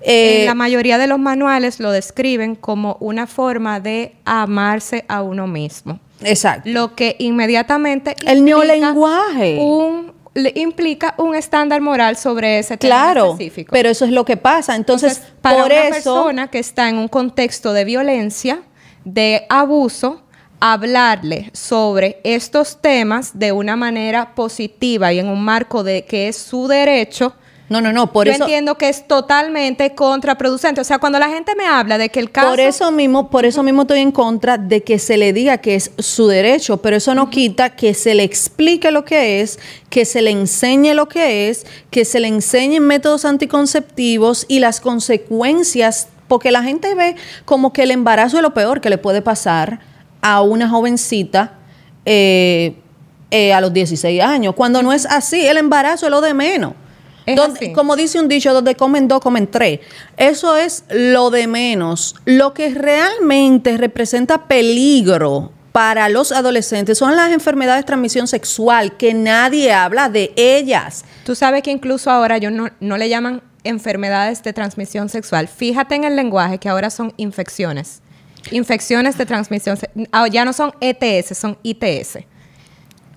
Eh, 0.05 0.41
En 0.41 0.47
la 0.47 0.55
mayoría 0.55 0.99
de 0.99 1.07
los 1.07 1.19
manuales 1.21 1.79
lo 1.79 1.93
describen 1.93 2.57
como 2.57 2.97
una 2.99 3.29
forma 3.29 3.79
de 3.79 4.17
amarse 4.25 5.05
a 5.07 5.23
uno 5.23 5.47
mismo. 5.47 6.00
exacto. 6.25 6.69
Lo 6.71 6.97
que 6.97 7.14
inmediatamente 7.21 8.17
El 8.26 8.45
neolenguaje. 8.45 9.59
Un, 9.61 10.01
le 10.35 10.53
implica 10.57 11.15
un 11.19 11.35
estándar 11.35 11.81
moral 11.81 12.17
sobre 12.17 12.59
ese 12.59 12.77
tema 12.77 12.95
Claro, 12.95 13.33
específico. 13.33 13.71
pero 13.73 13.89
eso 13.91 14.05
es 14.05 14.11
lo 14.12 14.25
que 14.25 14.37
pasa. 14.37 14.75
Entonces, 14.77 15.19
Entonces, 15.19 15.35
para 15.43 15.57
por 15.62 15.67
una 15.73 15.81
eso, 15.89 15.93
persona 15.93 16.49
que 16.49 16.59
está 16.59 16.89
en 16.89 16.97
un 16.97 17.09
contexto 17.09 17.73
de 17.73 17.85
violencia, 17.85 18.62
de 19.05 19.45
abuso, 19.49 20.23
hablarle 20.61 21.51
sobre 21.53 22.21
estos 22.25 22.81
temas 22.81 23.39
de 23.39 23.53
una 23.53 23.77
manera 23.77 24.35
positiva 24.35 25.12
y 25.12 25.19
en 25.19 25.29
un 25.29 25.43
marco 25.45 25.83
de 25.83 26.05
que 26.05 26.29
es 26.29 26.37
su 26.37 26.69
derecho, 26.69 27.35
no, 27.73 27.81
no, 27.81 27.93
no, 27.93 28.12
por 28.12 28.26
yo 28.26 28.33
eso, 28.35 28.45
entiendo 28.45 28.76
que 28.76 28.88
es 28.88 29.09
totalmente 29.09 29.95
contraproducente. 29.95 30.81
O 30.81 30.85
sea, 30.85 30.99
cuando 30.99 31.19
la 31.19 31.29
gente 31.29 31.55
me 31.57 31.67
habla 31.67 31.99
de 31.99 32.11
que 32.11 32.21
el 32.21 32.31
caso... 32.31 32.50
por 32.50 32.61
eso 32.61 32.93
mismo, 32.93 33.31
por 33.31 33.47
eso 33.47 33.62
mismo 33.62 33.83
estoy 33.83 34.00
en 34.00 34.12
contra 34.12 34.59
de 34.59 34.83
que 34.83 34.99
se 34.99 35.17
le 35.17 35.33
diga 35.33 35.59
que 35.59 35.75
es 35.75 35.91
su 35.99 36.29
derecho, 36.29 36.76
pero 36.76 36.97
eso 36.97 37.14
no 37.14 37.31
quita 37.31 37.71
que 37.71 37.95
se 37.95 38.14
le 38.14 38.23
explique 38.23 38.91
lo 38.91 39.05
que 39.05 39.41
es, 39.41 39.59
que 39.88 40.05
se 40.05 40.23
le 40.23 40.31
enseñe 40.31 40.95
lo 40.95 41.09
que 41.09 41.49
es, 41.49 41.67
que 41.91 42.05
se 42.05 42.21
le 42.21 42.29
enseñen 42.29 42.87
métodos 42.87 43.25
anticonceptivos 43.25 44.45
y 44.47 44.59
las 44.61 44.81
consecuencias, 44.81 46.09
porque 46.29 46.50
la 46.50 46.62
gente 46.62 46.95
ve 46.95 47.17
como 47.45 47.73
que 47.73 47.85
el 47.85 47.91
embarazo 47.91 48.37
es 48.37 48.43
lo 48.43 48.55
peor 48.55 48.81
que 48.81 48.91
le 48.91 48.99
puede 48.99 49.23
pasar 49.23 49.81
a 50.21 50.43
una 50.43 50.69
jovencita 50.69 51.55
eh, 52.05 52.76
eh, 53.31 53.55
a 53.55 53.62
los 53.62 53.73
16 53.73 54.21
años, 54.21 54.55
cuando 54.55 54.83
no 54.83 54.93
es 54.93 55.07
así, 55.07 55.47
el 55.47 55.57
embarazo 55.57 56.05
es 56.05 56.11
lo 56.11 56.21
de 56.21 56.35
menos. 56.35 56.75
Donde- 57.26 57.73
como 57.73 57.97
dice 57.97 58.19
un 58.19 58.29
dicho, 58.29 58.52
donde 58.52 58.75
comen 58.75 59.09
dos, 59.09 59.21
comen 59.21 59.47
tres. 59.50 59.81
Eso 60.17 60.57
es 60.57 60.85
lo 60.91 61.31
de 61.31 61.47
menos. 61.47 62.17
Lo 62.25 62.55
que 62.55 62.71
realmente 62.75 63.76
representa 63.76 64.47
peligro 64.49 65.52
para 65.73 66.09
los 66.09 66.33
adolescentes 66.33 66.99
son 66.99 67.17
las 67.17 67.33
enfermedades 67.33 67.83
de 67.83 67.87
transmisión 67.87 68.26
sexual, 68.26 68.97
que 68.97 69.14
nadie 69.14 69.73
habla 69.73 70.09
de 70.09 70.33
ellas. 70.37 71.05
Tú 71.25 71.35
sabes 71.35 71.62
que 71.62 71.71
incluso 71.71 72.11
ahora 72.11 72.38
yo 72.38 72.50
no, 72.50 72.69
no 72.81 72.99
le 72.99 73.09
llaman 73.09 73.43
enfermedades 73.64 74.43
de 74.43 74.52
transmisión 74.52 75.09
sexual. 75.09 75.49
Fíjate 75.49 75.95
en 75.95 76.05
el 76.05 76.17
lenguaje 76.17 76.59
que 76.59 76.69
ahora 76.69 76.91
son 76.91 77.14
infecciones. 77.17 78.02
Infecciones 78.50 79.17
de 79.17 79.25
transmisión 79.25 79.79
ah, 80.11 80.26
Ya 80.29 80.45
no 80.45 80.52
son 80.52 80.73
ETS, 80.81 81.37
son 81.38 81.57
ITS. 81.62 82.19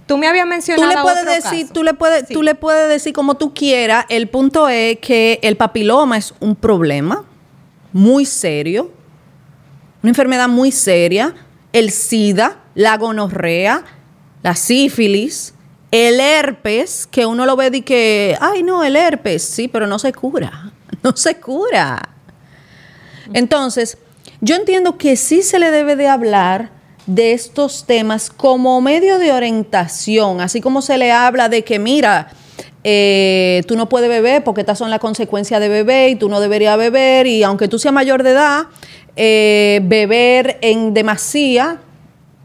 Tú 0.05 0.17
me 0.17 0.27
habías 0.27 0.45
Tú 0.45 0.49
mencionado 0.49 0.89
le 0.93 1.01
puedes 1.01 1.19
otro 1.21 1.33
decir, 1.33 1.61
caso. 1.63 1.73
tú 1.73 1.83
le 1.83 1.93
puedes, 1.95 2.27
Sí. 2.27 2.33
tú 2.33 2.43
le 2.43 2.55
puedes 2.55 2.87
decir 2.89 3.13
como 3.13 3.35
tú 3.35 3.53
quieras. 3.53 4.05
El 4.09 4.27
punto 4.29 4.67
es 4.69 4.99
que 4.99 5.39
el 5.41 5.57
papiloma 5.57 6.17
es 6.17 6.33
un 6.39 6.55
problema 6.55 7.25
muy 7.91 8.25
serio, 8.25 8.91
una 10.03 10.09
enfermedad 10.11 10.47
muy 10.47 10.71
seria. 10.71 11.33
El 11.73 11.89
SIDA, 11.91 12.57
la 12.75 12.97
gonorrea, 12.97 13.83
la 14.43 14.55
sífilis, 14.55 15.53
el 15.91 16.19
herpes, 16.19 17.07
que 17.09 17.25
uno 17.25 17.45
lo 17.45 17.55
ve 17.55 17.71
de 17.71 17.81
que, 17.81 18.37
ay 18.39 18.61
no, 18.63 18.83
el 18.83 18.95
herpes, 18.95 19.43
sí, 19.43 19.67
pero 19.67 19.87
no 19.87 19.97
se 19.97 20.13
cura, 20.13 20.71
no 21.03 21.15
se 21.17 21.37
cura. 21.39 22.09
Entonces, 23.33 23.97
yo 24.41 24.55
entiendo 24.55 24.97
que 24.97 25.15
sí 25.15 25.41
se 25.41 25.57
le 25.59 25.71
debe 25.71 25.95
de 25.95 26.07
hablar 26.07 26.69
de 27.05 27.33
estos 27.33 27.85
temas 27.85 28.29
como 28.29 28.81
medio 28.81 29.19
de 29.19 29.31
orientación, 29.31 30.41
así 30.41 30.61
como 30.61 30.81
se 30.81 30.97
le 30.97 31.11
habla 31.11 31.49
de 31.49 31.63
que, 31.63 31.79
mira, 31.79 32.29
eh, 32.83 33.63
tú 33.67 33.75
no 33.75 33.89
puedes 33.89 34.09
beber 34.09 34.43
porque 34.43 34.61
estas 34.61 34.77
son 34.77 34.89
las 34.89 34.99
consecuencias 34.99 35.59
de 35.59 35.69
beber 35.69 36.09
y 36.11 36.15
tú 36.15 36.29
no 36.29 36.39
deberías 36.39 36.77
beber 36.77 37.27
y 37.27 37.43
aunque 37.43 37.67
tú 37.67 37.79
seas 37.79 37.93
mayor 37.93 38.23
de 38.23 38.31
edad, 38.31 38.65
eh, 39.15 39.81
beber 39.83 40.59
en 40.61 40.93
demasía 40.93 41.79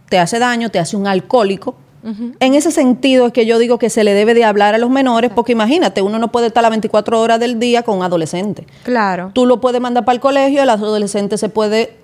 te 0.09 0.19
hace 0.19 0.38
daño, 0.38 0.71
te 0.71 0.79
hace 0.79 0.97
un 0.97 1.07
alcohólico. 1.07 1.76
En 2.02 2.55
ese 2.55 2.71
sentido 2.71 3.26
es 3.26 3.33
que 3.35 3.45
yo 3.45 3.59
digo 3.59 3.79
que 3.79 3.90
se 3.90 4.05
le 4.05 4.14
debe 4.14 4.33
de 4.33 4.45
hablar 4.45 4.75
a 4.75 4.79
los 4.79 4.88
menores 4.88 5.31
porque 5.35 5.52
imagínate, 5.52 6.00
uno 6.00 6.19
no 6.19 6.33
puede 6.33 6.47
estar 6.47 6.62
las 6.62 6.71
24 6.71 7.21
horas 7.21 7.38
del 7.38 7.61
día 7.61 7.83
con 7.83 7.99
un 7.99 8.02
adolescente. 8.02 8.67
Claro. 8.85 9.33
Tú 9.35 9.45
lo 9.45 9.61
puedes 9.61 9.83
mandar 9.83 10.07
para 10.07 10.14
el 10.14 10.21
colegio, 10.21 10.62
el 10.62 10.71
adolescente 10.71 11.37
se 11.37 11.50
puede 11.50 11.99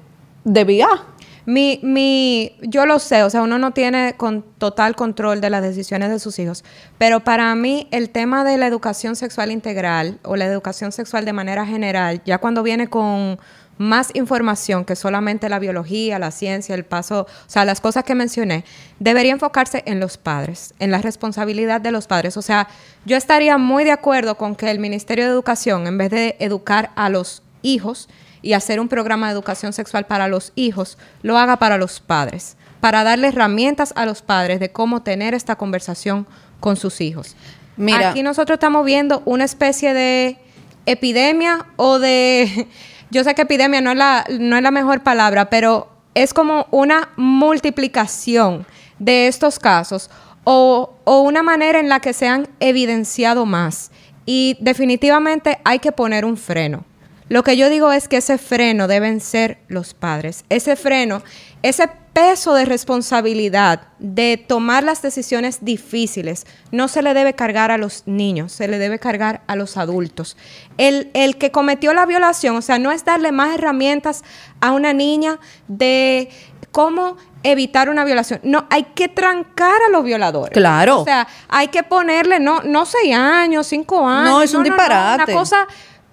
desviar. 0.45 1.16
Mi, 1.47 1.79
mi, 1.83 2.57
yo 2.61 2.87
lo 2.87 2.99
sé, 2.99 3.23
o 3.23 3.31
sea, 3.31 3.43
uno 3.43 3.59
no 3.59 3.71
tiene 3.71 4.15
con 4.17 4.43
total 4.59 4.97
control 4.97 5.41
de 5.41 5.49
las 5.49 5.63
decisiones 5.63 6.11
de 6.11 6.19
sus 6.19 6.39
hijos, 6.41 6.65
pero 6.99 7.21
para 7.21 7.55
mí 7.55 7.87
el 7.93 8.11
tema 8.11 8.45
de 8.45 8.59
la 8.59 8.67
educación 8.67 9.15
sexual 9.15 9.53
integral 9.53 10.19
o 10.25 10.35
la 10.35 10.45
educación 10.47 10.91
sexual 10.91 11.25
de 11.25 11.33
manera 11.33 11.65
general, 11.65 12.21
ya 12.25 12.39
cuando 12.39 12.65
viene 12.65 12.89
con 12.89 13.39
más 13.79 14.11
información 14.15 14.85
que 14.85 14.97
solamente 14.97 15.49
la 15.49 15.59
biología, 15.59 16.19
la 16.19 16.31
ciencia, 16.31 16.75
el 16.75 16.85
paso, 16.85 17.23
o 17.23 17.51
sea, 17.51 17.65
las 17.65 17.81
cosas 17.81 18.05
que 18.05 18.15
mencioné, 18.15 18.65
debería 18.99 19.33
enfocarse 19.33 19.83
en 19.87 20.01
los 20.01 20.17
padres, 20.17 20.75
en 20.79 20.91
la 20.91 20.99
responsabilidad 20.99 21.81
de 21.81 21.93
los 21.93 22.07
padres. 22.07 22.37
O 22.37 22.43
sea, 22.43 22.69
yo 23.05 23.17
estaría 23.17 23.59
muy 23.59 23.85
de 23.85 23.93
acuerdo 23.93 24.37
con 24.37 24.57
que 24.57 24.71
el 24.71 24.79
Ministerio 24.79 25.25
de 25.25 25.31
Educación, 25.31 25.87
en 25.87 25.99
vez 25.99 26.11
de 26.11 26.37
educar 26.39 26.91
a 26.97 27.09
los 27.09 27.43
hijos, 27.63 28.09
y 28.47 28.53
hacer 28.53 28.79
un 28.79 28.87
programa 28.87 29.27
de 29.27 29.33
educación 29.33 29.73
sexual 29.73 30.07
para 30.07 30.29
los 30.29 30.53
hijos, 30.55 30.99
lo 31.23 31.37
haga 31.37 31.57
para 31.57 31.79
los 31.79 31.99
padres, 31.99 32.57
para 32.81 33.03
darle 33.03 33.27
herramientas 33.27 33.93
a 33.97 34.07
los 34.07 34.23
padres 34.23 34.61
de 34.61 34.71
cómo 34.71 35.03
tener 35.03 35.35
esta 35.35 35.57
conversación 35.57 36.29
con 36.61 36.77
sus 36.77 37.01
hijos. 37.01 37.35
Mira. 37.77 38.11
Aquí 38.11 38.23
nosotros 38.23 38.55
estamos 38.55 38.87
viendo 38.87 39.21
una 39.25 39.43
especie 39.43 39.93
de 39.95 40.39
epidemia 40.87 41.67
o 41.75 41.99
de, 41.99 42.69
yo 43.11 43.25
sé 43.25 43.35
que 43.35 43.43
epidemia 43.43 43.81
no 43.81 43.91
es 43.91 43.97
la, 43.97 44.25
no 44.39 44.57
es 44.57 44.63
la 44.63 44.71
mejor 44.71 45.03
palabra, 45.03 45.51
pero 45.51 45.91
es 46.15 46.33
como 46.33 46.69
una 46.71 47.09
multiplicación 47.17 48.65
de 49.01 49.27
estos 49.27 49.59
casos 49.59 50.09
o, 50.45 50.95
o 51.03 51.21
una 51.23 51.43
manera 51.43 51.81
en 51.81 51.89
la 51.89 51.99
que 51.99 52.13
se 52.13 52.29
han 52.29 52.47
evidenciado 52.61 53.45
más. 53.45 53.91
Y 54.25 54.57
definitivamente 54.61 55.59
hay 55.65 55.81
que 55.81 55.91
poner 55.91 56.25
un 56.25 56.37
freno. 56.37 56.85
Lo 57.29 57.43
que 57.43 57.57
yo 57.57 57.69
digo 57.69 57.91
es 57.91 58.07
que 58.09 58.19
ese 58.19 58.39
freno 58.39 58.87
deben 58.87 59.21
ser 59.21 59.59
los 59.69 59.95
padres. 59.95 60.45
Ese 60.49 60.77
freno, 60.77 61.23
ese 61.63 61.89
peso 62.13 62.55
de 62.55 62.65
responsabilidad 62.65 63.89
de 63.99 64.37
tomar 64.37 64.85
las 64.85 65.03
decisiones 65.03 65.65
difíciles, 65.65 66.47
no 66.71 66.89
se 66.89 67.03
le 67.03 67.15
debe 67.15 67.35
cargar 67.35 67.71
a 67.71 67.79
los 67.79 68.05
niños, 68.07 68.53
se 68.53 68.69
le 68.69 68.79
debe 68.79 68.99
cargar 68.99 69.43
a 69.49 69.57
los 69.57 69.77
adultos. 69.77 70.37
El, 70.79 71.11
el 71.15 71.37
que 71.37 71.51
cometió 71.51 71.93
la 71.93 72.07
violación, 72.07 72.57
o 72.57 72.63
sea, 72.63 72.79
no 72.79 72.93
es 72.93 73.05
darle 73.05 73.33
más 73.33 73.55
herramientas 73.55 74.23
a 74.61 74.73
una 74.73 74.93
niña 74.93 75.41
de 75.67 76.31
cómo 76.71 77.17
evitar 77.43 77.89
una 77.89 78.05
violación. 78.05 78.41
No, 78.45 78.67
hay 78.71 78.85
que 78.95 79.09
trancar 79.09 79.81
a 79.87 79.91
los 79.91 80.05
violadores. 80.05 80.53
Claro. 80.53 81.01
O 81.01 81.05
sea, 81.05 81.27
hay 81.49 81.69
que 81.69 81.83
ponerle, 81.83 82.39
no, 82.39 82.63
no 82.63 82.87
seis 82.87 83.15
años, 83.15 83.67
cinco 83.67 84.07
años. 84.07 84.31
No, 84.31 84.43
es 84.43 84.55
un 84.55 84.63
disparate. 84.63 85.33
una 85.33 85.41
cosa 85.41 85.67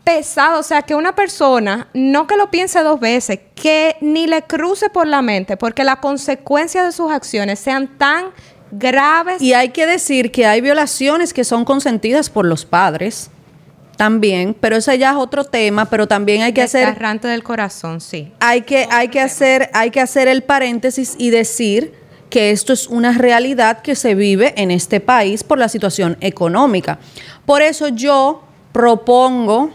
pesada, 0.03 0.59
o 0.59 0.63
sea, 0.63 0.81
que 0.81 0.95
una 0.95 1.15
persona, 1.15 1.87
no 1.93 2.27
que 2.27 2.35
lo 2.35 2.51
piense 2.51 2.81
dos 2.81 2.99
veces, 2.99 3.39
que 3.55 3.95
ni 4.01 4.27
le 4.27 4.41
cruce 4.43 4.89
por 4.89 5.07
la 5.07 5.21
mente, 5.21 5.57
porque 5.57 5.83
las 5.83 5.97
consecuencias 5.97 6.85
de 6.85 6.91
sus 6.91 7.11
acciones 7.11 7.59
sean 7.59 7.97
tan 7.97 8.25
graves. 8.71 9.41
Y 9.41 9.53
hay 9.53 9.69
que 9.69 9.85
decir 9.85 10.31
que 10.31 10.45
hay 10.45 10.61
violaciones 10.61 11.33
que 11.33 11.43
son 11.43 11.63
consentidas 11.63 12.29
por 12.29 12.45
los 12.45 12.65
padres 12.65 13.29
también, 13.95 14.55
pero 14.59 14.75
ese 14.75 14.97
ya 14.97 15.11
es 15.11 15.17
otro 15.17 15.43
tema, 15.43 15.85
pero 15.85 16.07
también 16.07 16.41
hay 16.41 16.51
que 16.51 16.63
hacer 16.63 16.97
del 17.21 17.43
corazón, 17.43 18.01
sí. 18.01 18.31
hay 18.39 18.61
que 18.61 18.87
hay 18.91 19.09
que 19.09 19.21
hacer 19.21 19.69
hay 19.73 19.91
que 19.91 20.01
hacer 20.01 20.27
el 20.27 20.41
paréntesis 20.41 21.15
y 21.19 21.29
decir 21.29 21.93
que 22.31 22.49
esto 22.49 22.73
es 22.73 22.87
una 22.87 23.11
realidad 23.11 23.83
que 23.83 23.93
se 23.93 24.15
vive 24.15 24.55
en 24.57 24.71
este 24.71 24.99
país 24.99 25.43
por 25.43 25.59
la 25.59 25.69
situación 25.69 26.17
económica. 26.19 26.97
Por 27.45 27.61
eso 27.61 27.89
yo 27.89 28.41
propongo 28.71 29.69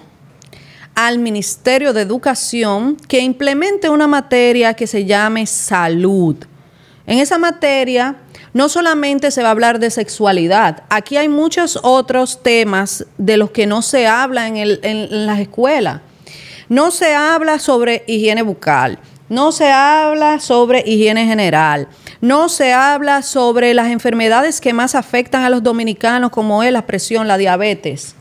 al 0.98 1.20
Ministerio 1.20 1.92
de 1.92 2.02
Educación 2.02 2.96
que 2.96 3.20
implemente 3.20 3.88
una 3.88 4.08
materia 4.08 4.74
que 4.74 4.88
se 4.88 5.04
llame 5.04 5.46
salud. 5.46 6.34
En 7.06 7.20
esa 7.20 7.38
materia 7.38 8.16
no 8.52 8.68
solamente 8.68 9.30
se 9.30 9.42
va 9.42 9.48
a 9.48 9.52
hablar 9.52 9.78
de 9.78 9.92
sexualidad, 9.92 10.82
aquí 10.90 11.16
hay 11.16 11.28
muchos 11.28 11.78
otros 11.84 12.42
temas 12.42 13.06
de 13.16 13.36
los 13.36 13.52
que 13.52 13.64
no 13.64 13.80
se 13.80 14.08
habla 14.08 14.48
en, 14.48 15.26
las 15.26 15.38
escuelas. 15.38 16.00
No 16.68 16.90
se 16.90 17.14
habla 17.14 17.60
sobre 17.60 18.02
higiene 18.08 18.42
bucal, 18.42 18.98
no 19.28 19.52
se 19.52 19.70
habla 19.70 20.40
sobre 20.40 20.82
higiene 20.84 21.26
general, 21.26 21.86
no 22.20 22.48
se 22.48 22.72
habla 22.72 23.22
sobre 23.22 23.72
las 23.72 23.86
enfermedades 23.86 24.60
que 24.60 24.72
más 24.72 24.96
afectan 24.96 25.44
a 25.44 25.48
los 25.48 25.62
dominicanos 25.62 26.32
como 26.32 26.64
es 26.64 26.72
la 26.72 26.86
presión, 26.86 27.28
la 27.28 27.38
diabetes. 27.38 28.16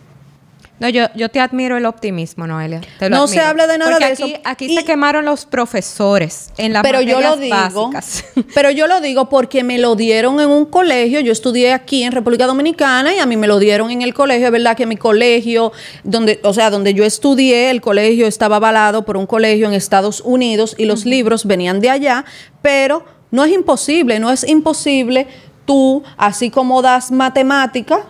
No, 0.79 0.89
yo, 0.89 1.05
yo 1.15 1.29
te 1.29 1.39
admiro 1.39 1.75
el 1.77 1.85
optimismo, 1.87 2.45
Noelia. 2.45 2.81
te 2.99 3.09
lo 3.09 3.15
No 3.17 3.27
se 3.27 3.39
habla 3.39 3.65
de 3.65 3.79
nada 3.79 3.91
Porque 3.91 4.05
de 4.05 4.11
aquí, 4.13 4.23
eso. 4.33 4.41
Aquí 4.45 4.65
Y- 4.65 4.75
se 4.75 4.85
quemaron 4.85 5.25
los 5.25 5.45
profesores 5.47 6.51
en 6.57 6.71
las 6.73 6.83
pero 6.83 7.01
yo 7.01 7.19
lo 7.19 7.35
digo, 7.37 7.89
básicas. 7.89 8.25
pero 8.53 8.69
yo 8.69 8.85
lo 8.87 9.01
digo 9.01 9.27
porque 9.29 9.63
me 9.63 9.79
lo 9.79 9.95
dieron 9.95 10.39
en 10.39 10.49
un 10.49 10.65
colegio. 10.65 11.19
Yo 11.19 11.31
estudié 11.31 11.73
aquí 11.73 12.03
en 12.03 12.11
República 12.11 12.45
Dominicana 12.45 13.13
y 13.13 13.19
a 13.19 13.25
mí 13.25 13.37
me 13.37 13.47
lo 13.47 13.57
dieron 13.59 13.89
en 13.89 14.01
el 14.03 14.13
colegio. 14.13 14.45
Es 14.47 14.51
verdad 14.51 14.77
que 14.77 14.85
mi 14.85 14.97
colegio, 14.97 15.71
donde, 16.03 16.39
o 16.43 16.53
sea, 16.53 16.69
donde 16.69 16.93
yo 16.93 17.03
estudié, 17.03 17.71
el 17.71 17.81
colegio 17.81 18.27
estaba 18.27 18.57
avalado 18.57 19.03
por 19.03 19.17
un 19.17 19.25
colegio 19.25 19.67
en 19.67 19.73
Estados 19.73 20.21
Unidos 20.21 20.75
y 20.77 20.85
los 20.85 21.05
libros 21.05 21.45
venían 21.45 21.79
de 21.79 21.89
allá, 21.89 22.23
pero 22.61 23.03
no 23.31 23.43
es 23.43 23.51
imposible, 23.51 24.19
no 24.19 24.31
es 24.31 24.47
imposible 24.47 25.27
tú, 25.65 26.03
así 26.17 26.49
como 26.49 26.81
das 26.81 27.11
matemática, 27.11 28.05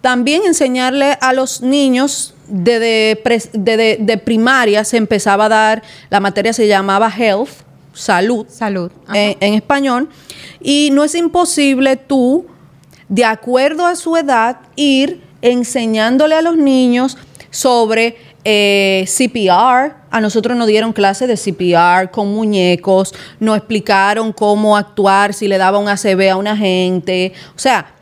También 0.00 0.42
enseñarle 0.44 1.18
a 1.20 1.32
los 1.32 1.60
niños 1.60 2.34
desde 2.46 3.20
de 3.58 4.22
primaria 4.24 4.84
se 4.84 4.96
empezaba 4.96 5.46
a 5.46 5.48
dar, 5.48 5.82
la 6.08 6.20
materia 6.20 6.52
se 6.52 6.66
llamaba 6.66 7.12
health, 7.14 7.50
salud, 7.92 8.46
Salud. 8.48 8.90
En, 9.12 9.36
en 9.40 9.54
español, 9.54 10.08
y 10.60 10.90
no 10.92 11.04
es 11.04 11.14
imposible 11.14 11.96
tú, 11.96 12.46
de 13.08 13.24
acuerdo 13.24 13.86
a 13.86 13.96
su 13.96 14.16
edad, 14.16 14.60
ir 14.76 15.22
enseñándole 15.42 16.34
a 16.34 16.42
los 16.42 16.56
niños 16.56 17.16
sobre 17.50 18.16
eh, 18.44 19.04
CPR. 19.06 19.96
A 20.10 20.20
nosotros 20.20 20.56
nos 20.56 20.66
dieron 20.66 20.92
clases 20.92 21.28
de 21.28 21.36
CPR 21.36 22.10
con 22.10 22.32
muñecos, 22.32 23.14
nos 23.40 23.56
explicaron 23.56 24.32
cómo 24.32 24.76
actuar 24.76 25.34
si 25.34 25.48
le 25.48 25.58
daba 25.58 25.78
un 25.78 25.88
ACV 25.88 26.30
a 26.30 26.36
una 26.36 26.56
gente. 26.56 27.32
O 27.54 27.58
sea, 27.58 27.94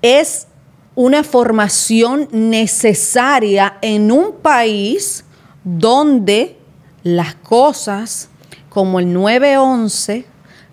es 0.00 0.48
una 0.94 1.24
formación 1.24 2.28
necesaria 2.32 3.78
en 3.80 4.12
un 4.12 4.32
país 4.42 5.24
donde 5.64 6.56
las 7.02 7.34
cosas 7.36 8.28
como 8.68 9.00
el 9.00 9.12
911 9.12 10.24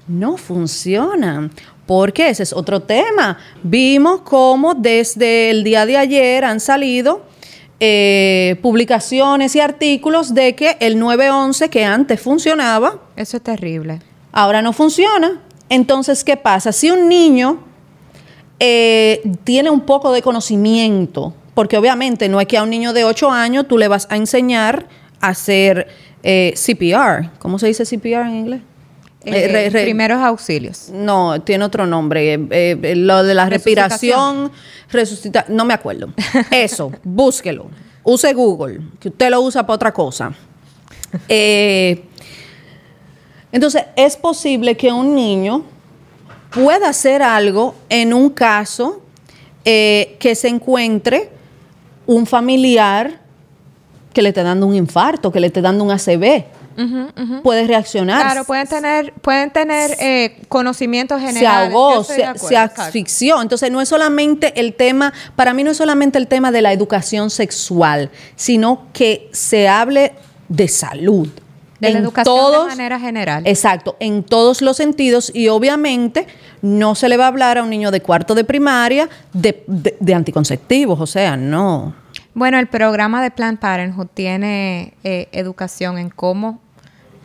no 0.07 0.37
funcionan. 0.37 1.51
Porque 1.85 2.29
ese 2.29 2.43
es 2.43 2.53
otro 2.53 2.81
tema. 2.81 3.37
Vimos 3.63 4.21
cómo 4.21 4.75
desde 4.75 5.49
el 5.49 5.63
día 5.63 5.85
de 5.85 5.97
ayer 5.97 6.45
han 6.45 6.59
salido 6.59 7.23
eh, 7.79 8.57
publicaciones 8.61 9.55
y 9.55 9.59
artículos 9.59 10.33
de 10.33 10.53
que 10.53 10.77
el 10.81 10.99
911 10.99 11.69
que 11.69 11.85
antes 11.85 12.21
funcionaba, 12.21 12.99
Eso 13.15 13.37
es 13.37 13.43
terrible. 13.43 14.01
ahora 14.31 14.61
no 14.61 14.73
funciona. 14.73 15.41
Entonces, 15.69 16.23
¿qué 16.23 16.35
pasa? 16.37 16.71
Si 16.71 16.91
un 16.91 17.07
niño 17.09 17.63
eh, 18.59 19.21
tiene 19.43 19.69
un 19.69 19.81
poco 19.81 20.11
de 20.11 20.21
conocimiento, 20.21 21.33
porque 21.53 21.77
obviamente 21.77 22.27
no 22.29 22.39
es 22.41 22.47
que 22.47 22.57
a 22.57 22.63
un 22.63 22.69
niño 22.69 22.93
de 22.93 23.03
8 23.05 23.29
años 23.31 23.67
tú 23.67 23.77
le 23.77 23.87
vas 23.87 24.07
a 24.09 24.15
enseñar 24.17 24.87
a 25.21 25.29
hacer 25.29 25.87
eh, 26.23 26.53
CPR. 26.55 27.31
¿Cómo 27.39 27.59
se 27.59 27.67
dice 27.67 27.85
CPR 27.85 28.27
en 28.27 28.35
inglés? 28.35 28.61
Eh, 29.25 29.31
Eh, 29.31 29.47
re- 29.51 29.69
re- 29.69 29.83
primeros 29.83 30.21
auxilios. 30.21 30.89
no, 30.93 31.41
tiene 31.41 31.65
otro 31.65 31.85
nombre. 31.85 32.37
lo 32.95 33.23
de 33.23 33.33
la 33.33 33.49
respiración, 33.49 34.51
resucitar, 34.91 35.49
no 35.49 35.65
me 35.65 35.73
acuerdo. 35.73 36.09
Eso, 36.51 36.91
búsquelo. 37.03 37.67
Use 38.03 38.33
Google, 38.33 38.79
que 38.99 39.09
usted 39.09 39.29
lo 39.29 39.41
usa 39.41 39.63
para 39.65 39.75
otra 39.75 39.93
cosa. 39.93 40.33
Entonces, 43.51 43.83
es 43.95 44.15
posible 44.15 44.77
que 44.77 44.91
un 44.91 45.15
niño 45.15 45.63
pueda 46.49 46.89
hacer 46.89 47.21
algo 47.21 47.75
en 47.89 48.13
un 48.13 48.29
caso 48.29 49.01
eh, 49.65 50.15
que 50.19 50.35
se 50.35 50.47
encuentre 50.47 51.29
un 52.05 52.25
familiar 52.25 53.19
que 54.13 54.21
le 54.21 54.29
esté 54.29 54.43
dando 54.43 54.65
un 54.65 54.75
infarto, 54.75 55.31
que 55.31 55.39
le 55.39 55.47
esté 55.47 55.61
dando 55.61 55.83
un 55.83 55.91
ACV. 55.91 56.45
Puede 57.43 57.67
reaccionar. 57.67 58.21
Claro, 58.21 58.45
pueden 58.45 58.65
tener, 58.65 59.13
pueden 59.15 59.51
tener 59.51 59.97
eh, 59.99 60.39
conocimientos 60.47 61.19
generales. 61.19 61.41
se 61.41 61.47
ahogó, 61.47 62.03
se, 62.05 62.23
acuerdo, 62.23 62.57
asfixió. 62.57 63.41
Entonces 63.41 63.69
no 63.69 63.81
es 63.81 63.89
solamente 63.89 64.57
el 64.57 64.73
tema, 64.73 65.13
para 65.35 65.53
mí 65.53 65.65
no 65.65 65.71
es 65.71 65.77
solamente 65.77 66.17
el 66.17 66.27
tema 66.27 66.51
de 66.51 66.61
la 66.61 66.71
educación 66.71 67.29
sexual, 67.29 68.09
sino 68.37 68.87
que 68.93 69.29
se 69.33 69.67
hable 69.67 70.13
de 70.47 70.69
salud. 70.69 71.27
De 71.79 71.89
la 71.91 71.97
en 71.99 72.03
educación 72.03 72.35
todos- 72.35 72.63
de 72.65 72.69
manera 72.75 72.99
general. 72.99 73.43
Exacto, 73.47 73.95
en 73.99 74.23
todos 74.23 74.61
los 74.61 74.77
sentidos 74.77 75.31
y 75.33 75.47
obviamente 75.47 76.27
no 76.61 76.93
se 76.95 77.07
le 77.09 77.15
va 77.17 77.25
a 77.25 77.27
hablar 77.29 77.57
a 77.57 77.63
un 77.63 77.69
niño 77.69 77.89
de 77.91 78.01
cuarto 78.01 78.35
de 78.35 78.43
primaria 78.43 79.07
de, 79.33 79.63
de- 79.67 79.95
de 79.99 80.13
anticonceptivos, 80.13 80.99
o 80.99 81.07
sea, 81.07 81.37
no. 81.37 81.93
Bueno, 82.33 82.59
el 82.59 82.67
programa 82.67 83.21
de 83.23 83.31
Planned 83.31 83.59
Parenthood 83.59 84.07
tiene 84.13 84.93
eh, 85.03 85.27
educación 85.31 85.97
en 85.97 86.09
cómo 86.09 86.59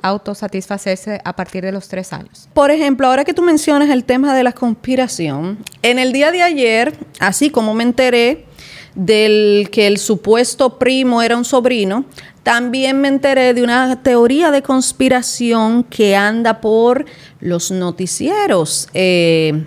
autosatisfacerse 0.02 1.20
a 1.24 1.34
partir 1.34 1.64
de 1.64 1.72
los 1.72 1.88
tres 1.88 2.12
años. 2.12 2.48
Por 2.52 2.70
ejemplo, 2.70 3.06
ahora 3.06 3.24
que 3.24 3.32
tú 3.34 3.42
mencionas 3.42 3.88
el 3.90 4.04
tema 4.04 4.34
de 4.34 4.42
la 4.44 4.52
conspiración, 4.52 5.58
en 5.82 5.98
el 5.98 6.12
día 6.12 6.30
de 6.30 6.42
ayer, 6.42 6.94
así 7.20 7.50
como 7.50 7.74
me 7.74 7.82
enteré 7.84 8.44
del 8.94 9.68
que 9.72 9.86
el 9.86 9.98
supuesto 9.98 10.78
primo 10.78 11.22
era 11.22 11.36
un 11.36 11.44
sobrino, 11.44 12.04
también 12.42 13.00
me 13.00 13.08
enteré 13.08 13.54
de 13.54 13.62
una 13.62 14.02
teoría 14.02 14.50
de 14.50 14.62
conspiración 14.62 15.82
que 15.84 16.14
anda 16.14 16.60
por 16.60 17.06
los 17.40 17.70
noticieros 17.70 18.88
eh, 18.94 19.64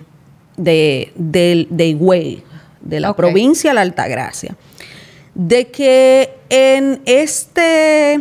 de, 0.56 1.12
de, 1.16 1.66
de 1.70 1.86
Higüey, 1.88 2.44
de 2.80 3.00
la 3.00 3.14
provincia 3.14 3.70
de 3.70 3.74
la 3.74 3.80
Altagracia, 3.82 4.56
de 5.34 5.68
que 5.70 6.38
en 6.48 7.02
este, 7.04 8.20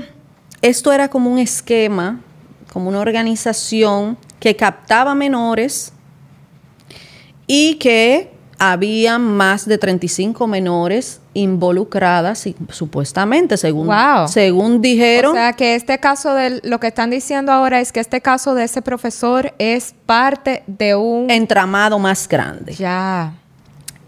esto 0.61 0.91
era 0.91 1.07
como 1.07 1.31
un 1.31 1.37
esquema, 1.37 2.21
como 2.73 2.89
una 2.89 2.99
organización 2.99 4.17
que 4.39 4.55
captaba 4.55 5.15
menores 5.15 5.93
y 7.47 7.75
que 7.75 8.36
había 8.59 9.19
más 9.19 9.67
de 9.67 9.77
35 9.77 10.47
menores 10.47 11.21
involucradas, 11.33 12.47
y- 12.47 12.55
supuestamente, 12.71 13.55
según, 13.57 13.87
Wow. 13.87 14.27
según 14.27 14.81
dijeron. 14.81 15.31
O 15.31 15.35
sea, 15.35 15.53
que 15.53 15.75
este 15.75 15.99
caso 15.99 16.33
de 16.33 16.59
lo 16.63 16.79
que 16.79 16.87
están 16.87 17.09
diciendo 17.11 17.51
ahora 17.51 17.79
es 17.79 17.91
que 17.91 17.99
este 17.99 18.21
caso 18.21 18.55
de 18.55 18.63
ese 18.63 18.81
profesor 18.81 19.53
es 19.59 19.93
parte 20.07 20.63
de 20.65 20.95
un 20.95 21.29
entramado 21.29 21.99
más 21.99 22.27
grande. 22.27 22.73
ya 22.73 23.33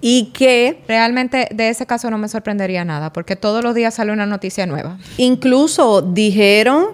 Y 0.01 0.31
que 0.33 0.81
realmente 0.87 1.49
de 1.53 1.69
ese 1.69 1.85
caso 1.85 2.09
no 2.09 2.17
me 2.17 2.27
sorprendería 2.29 2.83
nada, 2.85 3.11
porque 3.13 3.35
todos 3.35 3.63
los 3.63 3.75
días 3.75 3.93
sale 3.93 4.11
una 4.13 4.25
noticia 4.25 4.65
nueva. 4.65 4.97
incluso 5.17 6.01
dijeron 6.01 6.85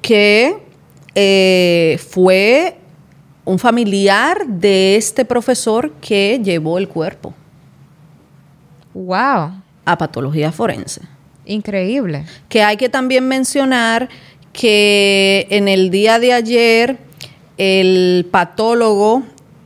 que 0.00 0.56
eh, 1.14 1.98
fue 2.08 2.78
un 3.44 3.58
familiar 3.58 4.46
de 4.46 4.96
este 4.96 5.24
profesor 5.24 5.92
que 6.00 6.40
llevó 6.42 6.78
el 6.78 6.88
cuerpo 6.88 7.34
Wow, 8.94 9.52
a 9.84 9.98
patología 9.98 10.50
forense. 10.50 11.02
increíble. 11.46 12.24
Que 12.48 12.62
hay 12.62 12.76
que 12.76 12.88
también 12.88 13.26
mencionar 13.26 14.08
que 14.52 15.46
en 15.50 15.68
el 15.68 15.90
día 15.90 16.18
de 16.18 16.32
ayer 16.32 16.98
el 17.56 18.26
patólogo 18.30 19.22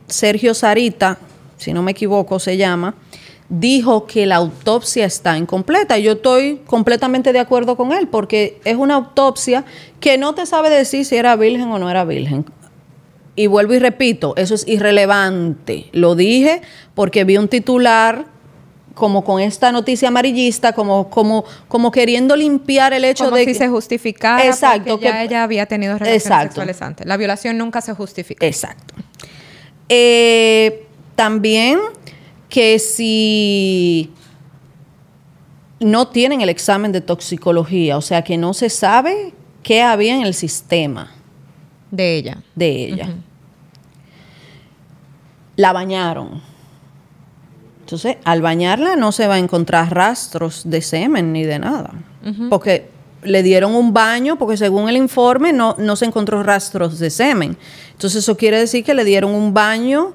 Sergio 0.07 0.53
Sarita, 0.53 1.17
si 1.57 1.73
no 1.73 1.81
me 1.81 1.91
equivoco 1.91 2.39
se 2.39 2.57
llama, 2.57 2.95
dijo 3.49 4.05
que 4.05 4.25
la 4.25 4.35
autopsia 4.37 5.05
está 5.05 5.37
incompleta. 5.37 5.97
Yo 5.97 6.13
estoy 6.13 6.61
completamente 6.65 7.33
de 7.33 7.39
acuerdo 7.39 7.75
con 7.75 7.91
él 7.93 8.07
porque 8.07 8.59
es 8.63 8.75
una 8.75 8.95
autopsia 8.95 9.65
que 9.99 10.17
no 10.17 10.35
te 10.35 10.45
sabe 10.45 10.69
decir 10.69 11.05
si 11.05 11.15
era 11.15 11.35
virgen 11.35 11.71
o 11.71 11.79
no 11.79 11.89
era 11.89 12.05
virgen. 12.05 12.45
Y 13.35 13.47
vuelvo 13.47 13.73
y 13.73 13.79
repito, 13.79 14.33
eso 14.37 14.55
es 14.55 14.65
irrelevante. 14.67 15.87
Lo 15.91 16.15
dije 16.15 16.61
porque 16.93 17.23
vi 17.25 17.37
un 17.37 17.47
titular 17.49 18.25
como 18.93 19.25
con 19.25 19.41
esta 19.41 19.73
noticia 19.73 20.07
amarillista, 20.07 20.71
como, 20.71 21.09
como, 21.09 21.43
como 21.67 21.91
queriendo 21.91 22.37
limpiar 22.37 22.93
el 22.93 23.03
hecho 23.03 23.25
Como 23.25 23.35
de 23.35 23.41
si 23.43 23.47
que- 23.47 23.55
se 23.55 23.67
justificara 23.67 24.45
Exacto, 24.45 24.91
porque 24.91 25.05
ya 25.07 25.11
que- 25.17 25.23
ella 25.25 25.43
había 25.43 25.65
tenido 25.65 25.95
relaciones 25.95 26.23
Exacto. 26.23 26.45
sexuales 26.53 26.81
antes. 26.81 27.05
La 27.05 27.17
violación 27.17 27.57
nunca 27.57 27.81
se 27.81 27.93
justifica. 27.93 28.45
Exacto. 28.45 28.93
Eh, 29.89 30.85
también 31.15 31.79
que 32.47 32.79
si 32.79 34.11
no 35.81 36.07
tienen 36.07 36.39
el 36.39 36.47
examen 36.49 36.93
de 36.93 37.01
toxicología, 37.01 37.97
o 37.97 38.01
sea 38.01 38.23
que 38.23 38.37
no 38.37 38.53
se 38.53 38.69
sabe 38.69 39.33
qué 39.61 39.81
había 39.81 40.15
en 40.15 40.21
el 40.21 40.33
sistema 40.33 41.11
de 41.91 42.15
ella. 42.17 42.37
de 42.55 42.85
ella. 42.85 43.09
La 45.55 45.71
bañaron. 45.73 46.41
Entonces, 47.81 48.17
al 48.25 48.41
bañarla 48.41 48.95
no 48.95 49.11
se 49.11 49.27
va 49.27 49.35
a 49.35 49.39
encontrar 49.39 49.93
rastros 49.93 50.63
de 50.65 50.81
semen 50.81 51.31
ni 51.31 51.43
de 51.43 51.59
nada. 51.59 51.91
Porque 52.49 52.89
le 53.23 53.43
dieron 53.43 53.75
un 53.75 53.93
baño, 53.93 54.37
porque 54.37 54.57
según 54.57 54.89
el 54.89 54.97
informe 54.97 55.53
no, 55.53 55.75
no 55.77 55.95
se 55.95 56.05
encontró 56.05 56.41
rastros 56.43 56.97
de 56.99 57.09
semen. 57.11 57.55
Entonces, 57.91 58.23
eso 58.23 58.35
quiere 58.35 58.59
decir 58.59 58.83
que 58.83 58.93
le 58.93 59.03
dieron 59.03 59.31
un 59.31 59.53
baño. 59.53 60.13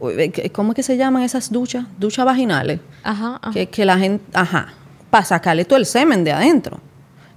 uy, 0.00 0.14
eh, 0.18 0.30
¿qué- 0.30 0.50
¿Cómo 0.50 0.72
es 0.72 0.76
que 0.76 0.82
se 0.82 0.96
llaman 0.96 1.22
esas 1.24 1.50
duchas? 1.50 1.86
Duchas 1.98 2.24
vaginales. 2.24 2.80
Ajá, 3.02 3.38
ajá. 3.42 3.52
Que, 3.52 3.68
que 3.68 3.84
la 3.84 3.98
gente, 3.98 4.24
ajá, 4.32 4.74
para 5.10 5.24
sacarle 5.24 5.64
todo 5.64 5.78
el 5.78 5.86
semen 5.86 6.24
de 6.24 6.32
adentro. 6.32 6.78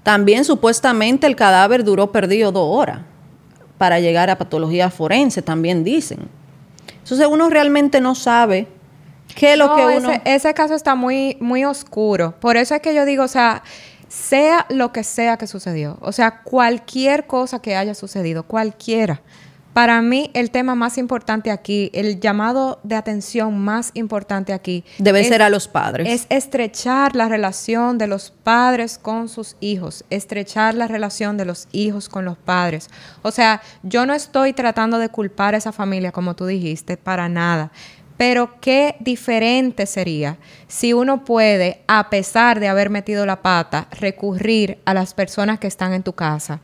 También 0.04 0.46
supuestamente 0.46 1.28
el 1.28 1.36
cadáver 1.36 1.84
duró 1.84 2.12
perdido 2.12 2.52
dos 2.52 2.68
horas 2.70 3.00
para 3.78 4.00
llegar 4.00 4.30
a 4.30 4.38
patología 4.38 4.90
forense, 4.90 5.42
también 5.42 5.84
dicen. 5.84 6.30
Entonces 7.04 7.28
uno 7.30 7.50
realmente 7.50 8.02
no 8.02 8.16
sabe 8.16 8.68
qué 9.36 9.54
es 9.54 9.58
lo 9.58 9.68
No, 9.68 9.76
que 9.76 9.98
uno... 9.98 10.12
ese, 10.12 10.22
ese 10.26 10.54
caso 10.54 10.74
está 10.74 10.96
muy, 10.96 11.38
muy 11.40 11.64
oscuro. 11.64 12.36
Por 12.40 12.58
eso 12.58 12.76
es 12.76 12.82
que 12.82 12.94
yo 12.94 13.06
digo, 13.06 13.24
o 13.24 13.28
sea, 13.28 13.64
sea 14.08 14.66
lo 14.70 14.92
que 14.92 15.04
sea 15.04 15.38
que 15.38 15.48
sucedió, 15.48 15.98
o 16.02 16.12
sea, 16.12 16.42
cualquier 16.44 17.28
cosa 17.28 17.60
que 17.60 17.76
haya 17.76 17.94
sucedido, 17.94 18.44
cualquiera, 18.44 19.22
para 19.78 20.02
mí 20.02 20.32
el 20.34 20.50
tema 20.50 20.74
más 20.74 20.98
importante 20.98 21.52
aquí, 21.52 21.92
el 21.94 22.20
llamado 22.20 22.80
de 22.82 22.96
atención 22.96 23.60
más 23.60 23.92
importante 23.94 24.52
aquí. 24.52 24.84
Debe 24.98 25.20
es- 25.20 25.28
ser 25.28 25.44
a 25.44 25.50
los 25.50 25.68
padres. 25.68 26.10
Es 26.10 26.26
estrechar 26.36 27.16
la 27.16 27.30
relación 27.30 28.00
de 28.00 28.08
los 28.08 28.32
padres 28.32 28.98
con 28.98 29.30
sus 29.30 29.56
hijos, 29.60 30.04
estrechar 30.10 30.74
la 30.74 30.88
relación 30.88 31.38
de 31.38 31.46
los 31.46 31.68
hijos 31.74 32.10
con 32.10 32.26
los 32.26 32.40
padres. 32.40 32.90
O 33.22 33.30
sea, 33.30 33.62
yo 33.84 34.08
no 34.08 34.16
estoy 34.16 34.54
tratando 34.54 34.98
de 34.98 35.10
culpar 35.10 35.54
a 35.54 35.60
esa 35.60 35.72
familia, 35.72 36.12
como 36.12 36.36
tú 36.36 36.48
dijiste, 36.48 36.98
para 36.98 37.30
nada. 37.30 37.72
Pero 38.18 38.60
qué 38.60 38.96
diferente 39.00 39.86
sería 39.86 40.40
si 40.68 40.94
uno 40.94 41.24
puede, 41.24 41.84
a 41.88 42.10
pesar 42.10 42.60
de 42.60 42.68
haber 42.68 42.90
metido 42.90 43.28
la 43.28 43.44
pata, 43.44 43.90
recurrir 43.92 44.80
a 44.86 44.96
las 44.96 45.14
personas 45.14 45.60
que 45.60 45.68
están 45.68 45.94
en 45.94 46.02
tu 46.02 46.14
casa 46.14 46.62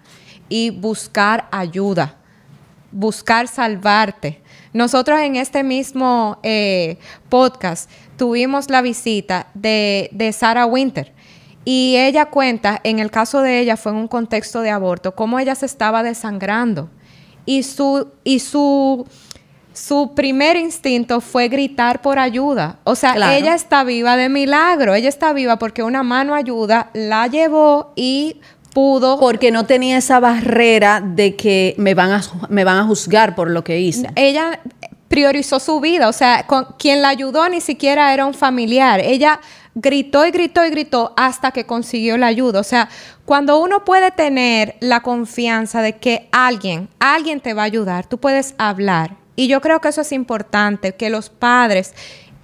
y 0.50 0.72
buscar 0.72 1.48
ayuda 1.52 2.23
buscar 2.94 3.48
salvarte. 3.48 4.42
Nosotros 4.72 5.20
en 5.20 5.36
este 5.36 5.64
mismo 5.64 6.40
eh, 6.44 6.98
podcast 7.30 7.90
tuvimos 8.18 8.70
la 8.70 8.82
visita 8.82 9.48
de, 9.54 10.10
de 10.14 10.32
Sarah 10.32 10.66
Winter 10.66 11.12
y 11.66 11.96
ella 11.98 12.26
cuenta, 12.26 12.80
en 12.84 13.00
el 13.00 13.12
caso 13.12 13.42
de 13.42 13.60
ella 13.60 13.78
fue 13.78 13.92
en 13.92 13.98
un 14.00 14.08
contexto 14.08 14.62
de 14.62 14.70
aborto, 14.70 15.16
cómo 15.16 15.40
ella 15.40 15.56
se 15.56 15.66
estaba 15.66 16.04
desangrando 16.04 16.90
y 17.46 17.64
su, 17.64 18.08
y 18.24 18.40
su, 18.40 19.06
su 19.74 20.14
primer 20.16 20.56
instinto 20.58 21.22
fue 21.22 21.48
gritar 21.50 22.02
por 22.02 22.20
ayuda. 22.20 22.80
O 22.84 22.96
sea, 22.96 23.14
Claro. 23.14 23.34
ella 23.34 23.56
está 23.56 23.84
viva 23.84 24.16
de 24.18 24.30
milagro, 24.30 24.94
ella 24.94 25.10
está 25.10 25.34
viva 25.34 25.58
porque 25.58 25.84
una 25.84 26.04
mano 26.04 26.36
ayuda, 26.36 26.90
la 26.94 27.28
llevó 27.28 27.94
y 27.96 28.42
pudo 28.74 29.20
Porque 29.20 29.52
no 29.52 29.66
tenía 29.66 29.98
esa 29.98 30.20
barrera 30.20 31.02
de 31.02 31.36
que 31.36 31.76
me 31.78 31.94
van 31.94 32.12
a, 32.12 32.22
me 32.50 32.64
van 32.64 32.78
a 32.78 32.84
juzgar 32.86 33.36
por 33.36 33.50
lo 33.50 33.64
que 33.64 33.80
hice. 33.80 34.10
ella 34.16 34.60
priorizó 35.08 35.60
su 35.60 35.80
vida, 35.80 36.10
o 36.10 36.14
sea, 36.14 36.48
con, 36.48 36.66
quien 36.80 37.04
la 37.04 37.10
ayudó 37.10 37.48
ni 37.48 37.62
siquiera 37.62 38.12
era 38.16 38.26
un 38.26 38.34
familiar. 38.34 39.00
Ella 39.00 39.40
gritó 39.76 40.26
y 40.26 40.32
gritó 40.32 40.66
y 40.66 40.72
gritó 40.72 41.14
hasta 41.16 41.52
que 41.52 41.68
consiguió 41.68 42.18
la 42.18 42.26
ayuda. 42.26 42.60
O 42.60 42.64
sea, 42.64 42.90
cuando 43.24 43.60
uno 43.60 43.86
puede 43.86 44.10
tener 44.10 44.76
la 44.80 45.02
confianza 45.02 45.84
de 45.84 45.98
que 45.98 46.30
alguien, 46.32 46.90
alguien 47.00 47.42
te 47.42 47.54
va 47.54 47.62
a 47.62 47.66
ayudar, 47.66 48.08
tú 48.08 48.18
puedes 48.18 48.56
hablar. 48.58 49.16
Y 49.36 49.48
yo 49.48 49.62
creo 49.62 49.82
que 49.82 49.90
eso 49.90 50.02
es 50.02 50.12
importante, 50.12 50.96
que 50.96 51.12
los 51.12 51.30
padres 51.30 51.94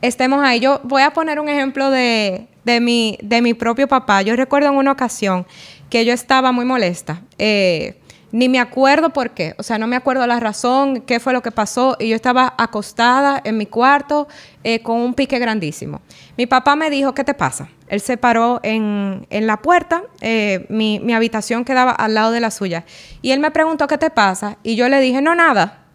estemos 0.03 0.43
ahí. 0.43 0.59
Yo 0.59 0.79
voy 0.83 1.01
a 1.01 1.11
poner 1.11 1.39
un 1.39 1.49
ejemplo 1.49 1.89
de, 1.89 2.47
de, 2.65 2.79
mi, 2.81 3.17
de 3.23 3.41
mi 3.41 3.55
propio 3.55 3.87
papá. 3.87 4.21
Yo 4.21 4.35
recuerdo 4.35 4.69
en 4.69 4.75
una 4.75 4.91
ocasión 4.91 5.47
que 5.89 6.06
yo 6.06 6.13
estaba 6.13 6.52
muy 6.52 6.65
molesta. 6.65 7.21
Eh, 7.38 7.99
ni 8.32 8.47
me 8.47 8.60
acuerdo 8.60 9.10
por 9.10 9.32
qué, 9.32 9.56
o 9.58 9.63
sea, 9.63 9.80
no 9.80 9.88
me 9.88 9.95
acuerdo 9.95 10.28
la 10.28 10.39
razón, 10.39 11.02
qué 11.02 11.19
fue 11.19 11.34
lo 11.34 11.41
que 11.41 11.52
pasó, 11.52 11.97
y 11.99 12.10
yo 12.10 12.15
estaba 12.15 12.54
acostada 12.60 13.41
en 13.43 13.58
mi 13.58 13.65
cuarto 13.65 14.28
eh, 14.63 14.82
con 14.82 14.99
un 14.99 15.15
pique 15.15 15.39
grandísimo. 15.39 16.02
Mi 16.38 16.45
papá 16.45 16.75
me 16.75 16.91
dijo, 16.91 17.13
¿qué 17.15 17.23
te 17.23 17.34
pasa? 17.34 17.69
Él 17.88 18.02
se 18.02 18.17
paró 18.17 18.60
en, 18.62 19.25
en 19.32 19.47
la 19.47 19.58
puerta, 19.58 20.04
eh, 20.21 20.67
mi, 20.69 20.99
mi 20.99 21.13
habitación 21.13 21.65
quedaba 21.65 21.91
al 21.91 22.13
lado 22.13 22.32
de 22.32 22.39
la 22.39 22.52
suya, 22.52 22.86
y 23.23 23.32
él 23.32 23.39
me 23.39 23.49
preguntó, 23.49 23.88
¿qué 23.88 23.97
te 23.97 24.12
pasa? 24.12 24.58
Y 24.62 24.75
yo 24.75 24.88
le 24.89 24.99
dije, 24.99 25.21
no, 25.21 25.34
nada. 25.34 25.86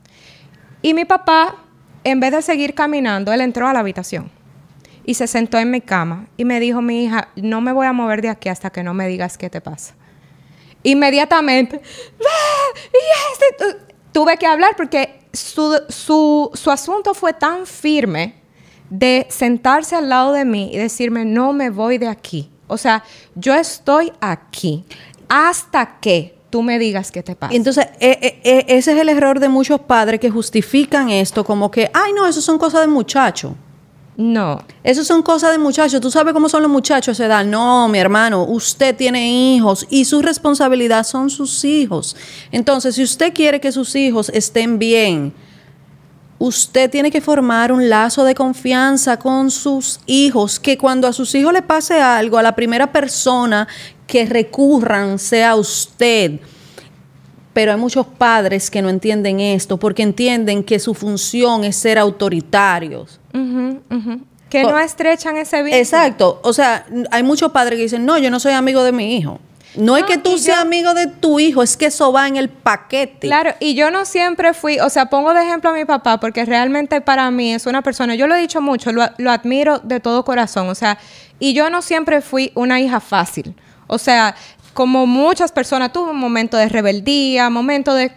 Y 0.82 0.92
mi 0.92 1.04
papá, 1.04 1.54
en 2.02 2.18
vez 2.18 2.32
de 2.32 2.42
seguir 2.42 2.74
caminando, 2.74 3.32
él 3.32 3.42
entró 3.42 3.68
a 3.68 3.72
la 3.72 3.78
habitación 3.78 4.30
y 5.04 5.14
se 5.14 5.26
sentó 5.26 5.58
en 5.58 5.70
mi 5.70 5.80
cama 5.80 6.26
y 6.36 6.44
me 6.44 6.60
dijo, 6.60 6.80
mi 6.82 7.04
hija, 7.04 7.28
no 7.36 7.60
me 7.60 7.72
voy 7.72 7.86
a 7.86 7.92
mover 7.92 8.22
de 8.22 8.28
aquí 8.30 8.48
hasta 8.48 8.70
que 8.70 8.82
no 8.82 8.94
me 8.94 9.06
digas 9.08 9.36
qué 9.38 9.50
te 9.50 9.60
pasa. 9.60 9.94
Inmediatamente, 10.82 11.80
"Ah, 12.20 12.78
y 12.92 13.32
este", 13.32 13.56
tu- 13.58 13.92
tuve 14.12 14.36
que 14.36 14.46
hablar 14.46 14.74
porque 14.76 15.20
su, 15.32 15.80
su, 15.88 16.50
su 16.54 16.70
asunto 16.70 17.14
fue 17.14 17.32
tan 17.32 17.66
firme 17.66 18.34
de 18.90 19.26
sentarse 19.30 19.96
al 19.96 20.08
lado 20.08 20.32
de 20.32 20.44
mí 20.44 20.70
y 20.72 20.76
decirme, 20.78 21.24
no 21.24 21.52
me 21.52 21.70
voy 21.70 21.98
de 21.98 22.08
aquí. 22.08 22.50
O 22.66 22.76
sea, 22.76 23.02
yo 23.34 23.54
estoy 23.54 24.12
aquí 24.20 24.84
hasta 25.28 25.98
que 26.00 26.36
tú 26.50 26.62
me 26.62 26.78
digas 26.78 27.10
qué 27.10 27.22
te 27.22 27.34
pasa. 27.34 27.54
Entonces, 27.54 27.86
eh, 27.98 28.40
eh, 28.44 28.64
ese 28.68 28.92
es 28.92 28.98
el 28.98 29.08
error 29.08 29.40
de 29.40 29.48
muchos 29.48 29.80
padres 29.80 30.20
que 30.20 30.30
justifican 30.30 31.08
esto 31.10 31.44
como 31.44 31.70
que, 31.70 31.90
ay, 31.92 32.12
no, 32.12 32.26
eso 32.26 32.40
son 32.40 32.58
cosas 32.58 32.82
de 32.82 32.86
muchacho. 32.88 33.56
No. 34.16 34.62
Eso 34.84 35.02
son 35.04 35.22
cosas 35.22 35.52
de 35.52 35.58
muchachos. 35.58 36.00
¿Tú 36.00 36.10
sabes 36.10 36.32
cómo 36.32 36.48
son 36.48 36.62
los 36.62 36.70
muchachos 36.70 37.16
esa 37.16 37.26
edad? 37.26 37.44
No, 37.44 37.88
mi 37.88 37.98
hermano, 37.98 38.44
usted 38.44 38.94
tiene 38.94 39.54
hijos 39.54 39.86
y 39.90 40.04
su 40.04 40.22
responsabilidad 40.22 41.04
son 41.04 41.30
sus 41.30 41.64
hijos. 41.64 42.14
Entonces, 42.52 42.94
si 42.94 43.02
usted 43.02 43.34
quiere 43.34 43.60
que 43.60 43.72
sus 43.72 43.96
hijos 43.96 44.30
estén 44.32 44.78
bien, 44.78 45.34
usted 46.38 46.90
tiene 46.90 47.10
que 47.10 47.20
formar 47.20 47.72
un 47.72 47.88
lazo 47.88 48.22
de 48.24 48.36
confianza 48.36 49.18
con 49.18 49.50
sus 49.50 49.98
hijos, 50.06 50.60
que 50.60 50.78
cuando 50.78 51.08
a 51.08 51.12
sus 51.12 51.34
hijos 51.34 51.52
le 51.52 51.62
pase 51.62 52.00
algo, 52.00 52.38
a 52.38 52.42
la 52.42 52.54
primera 52.54 52.92
persona 52.92 53.66
que 54.06 54.26
recurran 54.26 55.18
sea 55.18 55.56
usted. 55.56 56.38
Pero 57.52 57.72
hay 57.72 57.78
muchos 57.78 58.06
padres 58.06 58.70
que 58.70 58.82
no 58.82 58.90
entienden 58.90 59.40
esto 59.40 59.76
porque 59.76 60.02
entienden 60.02 60.62
que 60.62 60.78
su 60.78 60.94
función 60.94 61.64
es 61.64 61.76
ser 61.76 61.98
autoritarios. 61.98 63.20
Que 64.50 64.62
no 64.62 64.78
estrechan 64.78 65.36
ese 65.36 65.62
vínculo. 65.62 65.80
Exacto. 65.80 66.40
O 66.44 66.52
sea, 66.52 66.86
hay 67.10 67.22
muchos 67.22 67.50
padres 67.52 67.76
que 67.76 67.82
dicen, 67.84 68.06
no, 68.06 68.18
yo 68.18 68.30
no 68.30 68.38
soy 68.38 68.52
amigo 68.52 68.84
de 68.84 68.92
mi 68.92 69.16
hijo. 69.16 69.40
No, 69.76 69.96
es 69.96 70.04
que 70.04 70.18
tú 70.18 70.38
seas 70.38 70.58
yo- 70.58 70.62
amigo 70.62 70.94
de 70.94 71.08
tu 71.08 71.40
hijo, 71.40 71.60
es 71.60 71.76
que 71.76 71.86
eso 71.86 72.12
va 72.12 72.28
en 72.28 72.36
el 72.36 72.48
paquete. 72.48 73.26
Claro, 73.26 73.54
y 73.58 73.74
yo 73.74 73.90
no 73.90 74.04
siempre 74.04 74.54
fui, 74.54 74.78
o 74.78 74.88
sea, 74.88 75.06
pongo 75.06 75.34
de 75.34 75.42
ejemplo 75.42 75.70
a 75.70 75.72
mi 75.72 75.84
papá 75.84 76.20
porque 76.20 76.44
realmente 76.44 77.00
para 77.00 77.28
mí 77.32 77.52
es 77.52 77.66
una 77.66 77.82
persona, 77.82 78.14
yo 78.14 78.28
lo 78.28 78.36
he 78.36 78.40
dicho 78.40 78.60
mucho, 78.60 78.92
lo, 78.92 79.02
lo 79.18 79.32
admiro 79.32 79.80
de 79.80 79.98
todo 79.98 80.24
corazón, 80.24 80.68
o 80.68 80.76
sea, 80.76 80.96
y 81.40 81.54
yo 81.54 81.70
no 81.70 81.82
siempre 81.82 82.20
fui 82.20 82.52
una 82.54 82.80
hija 82.80 83.00
fácil. 83.00 83.56
O 83.88 83.98
sea, 83.98 84.36
como 84.74 85.08
muchas 85.08 85.50
personas, 85.50 85.92
tuve 85.92 86.10
un 86.12 86.18
momento 86.20 86.56
de 86.56 86.68
rebeldía, 86.68 87.50
momento 87.50 87.94
de... 87.94 88.12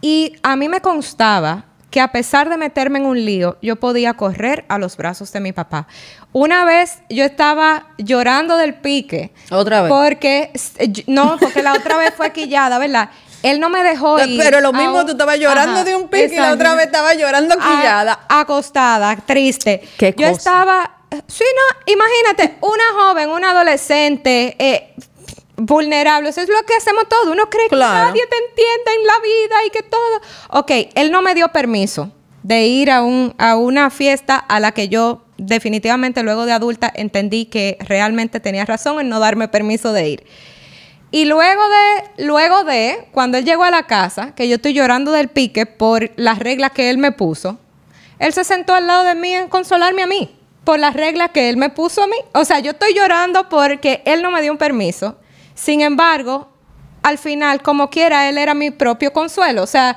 Y 0.00 0.32
a 0.42 0.56
mí 0.56 0.68
me 0.68 0.80
constaba 0.80 1.66
que 1.96 2.02
a 2.02 2.12
pesar 2.12 2.50
de 2.50 2.58
meterme 2.58 2.98
en 2.98 3.06
un 3.06 3.24
lío, 3.24 3.56
yo 3.62 3.76
podía 3.76 4.12
correr 4.12 4.66
a 4.68 4.76
los 4.76 4.98
brazos 4.98 5.32
de 5.32 5.40
mi 5.40 5.52
papá. 5.52 5.86
Una 6.30 6.66
vez 6.66 6.98
yo 7.08 7.24
estaba 7.24 7.86
llorando 7.96 8.58
del 8.58 8.74
pique. 8.74 9.32
Otra 9.50 9.80
vez. 9.80 9.90
Porque, 9.90 10.50
no, 11.06 11.38
porque 11.40 11.62
la 11.62 11.72
otra 11.72 11.96
vez 11.96 12.12
fue 12.14 12.32
quillada, 12.32 12.76
¿verdad? 12.76 13.08
Él 13.42 13.60
no 13.60 13.70
me 13.70 13.82
dejó 13.82 14.22
ir. 14.22 14.38
Pero 14.38 14.60
lo 14.60 14.74
mismo, 14.74 15.06
tú 15.06 15.12
estabas 15.12 15.38
llorando 15.38 15.72
Ajá, 15.76 15.84
de 15.84 15.96
un 15.96 16.08
pique 16.08 16.34
y 16.34 16.36
la 16.36 16.52
otra 16.52 16.74
vez 16.74 16.84
estabas 16.84 17.16
llorando 17.16 17.54
A- 17.54 17.56
quillada. 17.56 18.20
acostada, 18.28 19.16
triste. 19.24 19.80
Qué 19.96 20.14
Yo 20.18 20.26
cosa. 20.28 20.36
estaba. 20.36 20.90
Sí, 21.26 21.44
no, 21.56 21.92
imagínate, 21.94 22.58
una 22.60 22.84
joven, 22.94 23.30
una 23.30 23.52
adolescente, 23.52 24.54
eh, 24.58 24.94
vulnerable. 25.56 26.28
Eso 26.28 26.40
es 26.40 26.48
lo 26.48 26.62
que 26.66 26.74
hacemos 26.74 27.08
todos. 27.08 27.26
Uno 27.28 27.48
cree 27.50 27.68
Claro. 27.68 27.92
que 27.92 28.18
nadie 28.20 28.26
te 28.28 28.36
entiende 28.36 28.90
en 29.00 29.06
la 29.06 29.14
vida 29.20 29.56
y 29.66 29.70
que 29.70 29.82
todo. 29.82 30.20
Ok, 30.60 30.70
él 30.94 31.10
no 31.10 31.22
me 31.22 31.34
dio 31.34 31.48
permiso 31.48 32.10
de 32.42 32.66
ir 32.66 32.90
a, 32.90 33.02
un, 33.02 33.34
a 33.38 33.56
una 33.56 33.90
fiesta 33.90 34.36
a 34.36 34.60
la 34.60 34.72
que 34.72 34.88
yo 34.88 35.22
definitivamente 35.38 36.22
luego 36.22 36.46
de 36.46 36.52
adulta 36.52 36.90
entendí 36.94 37.46
que 37.46 37.76
realmente 37.80 38.40
tenía 38.40 38.64
razón 38.64 39.00
en 39.00 39.08
no 39.08 39.18
darme 39.20 39.48
permiso 39.48 39.92
de 39.92 40.08
ir. 40.08 40.26
Y 41.10 41.24
luego 41.24 41.62
de, 41.68 42.24
luego 42.24 42.64
de, 42.64 43.08
cuando 43.12 43.38
él 43.38 43.44
llegó 43.44 43.64
a 43.64 43.70
la 43.70 43.84
casa, 43.86 44.34
que 44.34 44.48
yo 44.48 44.56
estoy 44.56 44.74
llorando 44.74 45.12
del 45.12 45.28
pique 45.28 45.64
por 45.66 46.10
las 46.16 46.38
reglas 46.38 46.72
que 46.72 46.90
él 46.90 46.98
me 46.98 47.12
puso, 47.12 47.58
él 48.18 48.32
se 48.32 48.44
sentó 48.44 48.74
al 48.74 48.86
lado 48.86 49.04
de 49.04 49.14
mí 49.14 49.32
en 49.34 49.48
consolarme 49.48 50.02
a 50.02 50.06
mí 50.06 50.36
por 50.64 50.78
las 50.80 50.94
reglas 50.94 51.30
que 51.30 51.48
él 51.48 51.56
me 51.56 51.70
puso 51.70 52.02
a 52.02 52.06
mí. 52.08 52.16
O 52.32 52.44
sea, 52.44 52.58
yo 52.58 52.72
estoy 52.72 52.92
llorando 52.92 53.48
porque 53.48 54.02
él 54.04 54.20
no 54.22 54.30
me 54.32 54.42
dio 54.42 54.50
un 54.50 54.58
permiso. 54.58 55.16
Sin 55.56 55.80
embargo, 55.80 56.48
al 57.02 57.18
final, 57.18 57.62
como 57.62 57.90
quiera, 57.90 58.28
él 58.28 58.38
era 58.38 58.54
mi 58.54 58.70
propio 58.70 59.12
consuelo. 59.12 59.62
O 59.62 59.66
sea, 59.66 59.96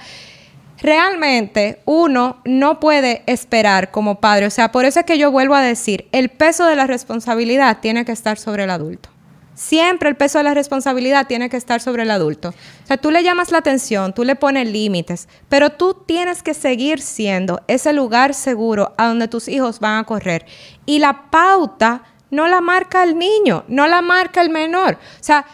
realmente 0.82 1.82
uno 1.86 2.42
no 2.46 2.80
puede 2.80 3.24
esperar 3.28 3.92
como 3.92 4.20
padre. 4.20 4.48
O 4.48 4.50
sea, 4.50 4.72
por 4.72 4.86
eso 4.86 5.02
es 5.02 5.06
que 5.06 5.18
yo 5.18 5.32
vuelvo 5.32 5.54
a 5.54 5.62
decir, 5.62 6.08
el 6.12 6.30
peso 6.30 6.66
de 6.66 6.76
la 6.76 6.88
responsabilidad 6.88 7.80
tiene 7.82 8.06
que 8.06 8.14
estar 8.14 8.38
sobre 8.38 8.64
el 8.64 8.70
adulto. 8.70 9.10
Siempre 9.54 10.08
el 10.08 10.16
peso 10.16 10.38
de 10.38 10.46
la 10.46 10.54
responsabilidad 10.54 11.28
tiene 11.28 11.50
que 11.50 11.58
estar 11.58 11.82
sobre 11.82 12.04
el 12.04 12.12
adulto. 12.12 12.50
O 12.50 12.88
sea, 12.88 12.96
tú 12.96 13.12
le 13.12 13.24
llamas 13.24 13.52
la 13.52 13.58
atención, 13.58 14.14
tú 14.14 14.24
le 14.24 14.38
pones 14.38 14.70
límites, 14.70 15.28
pero 15.50 15.72
tú 15.72 15.94
tienes 16.06 16.42
que 16.42 16.54
seguir 16.54 17.02
siendo 17.02 17.62
ese 17.68 17.92
lugar 17.92 18.34
seguro 18.34 18.94
a 18.98 19.08
donde 19.08 19.28
tus 19.28 19.50
hijos 19.50 19.82
van 19.82 19.98
a 19.98 20.06
correr. 20.06 20.46
Y 20.86 21.00
la 21.00 21.30
pauta 21.30 22.04
no 22.32 22.48
la 22.48 22.62
marca 22.62 23.04
el 23.04 23.18
niño, 23.18 23.64
no 23.68 23.88
la 23.88 24.02
marca 24.02 24.42
el 24.42 24.50
menor. 24.50 24.96
O 24.96 25.24
sea, 25.24 25.46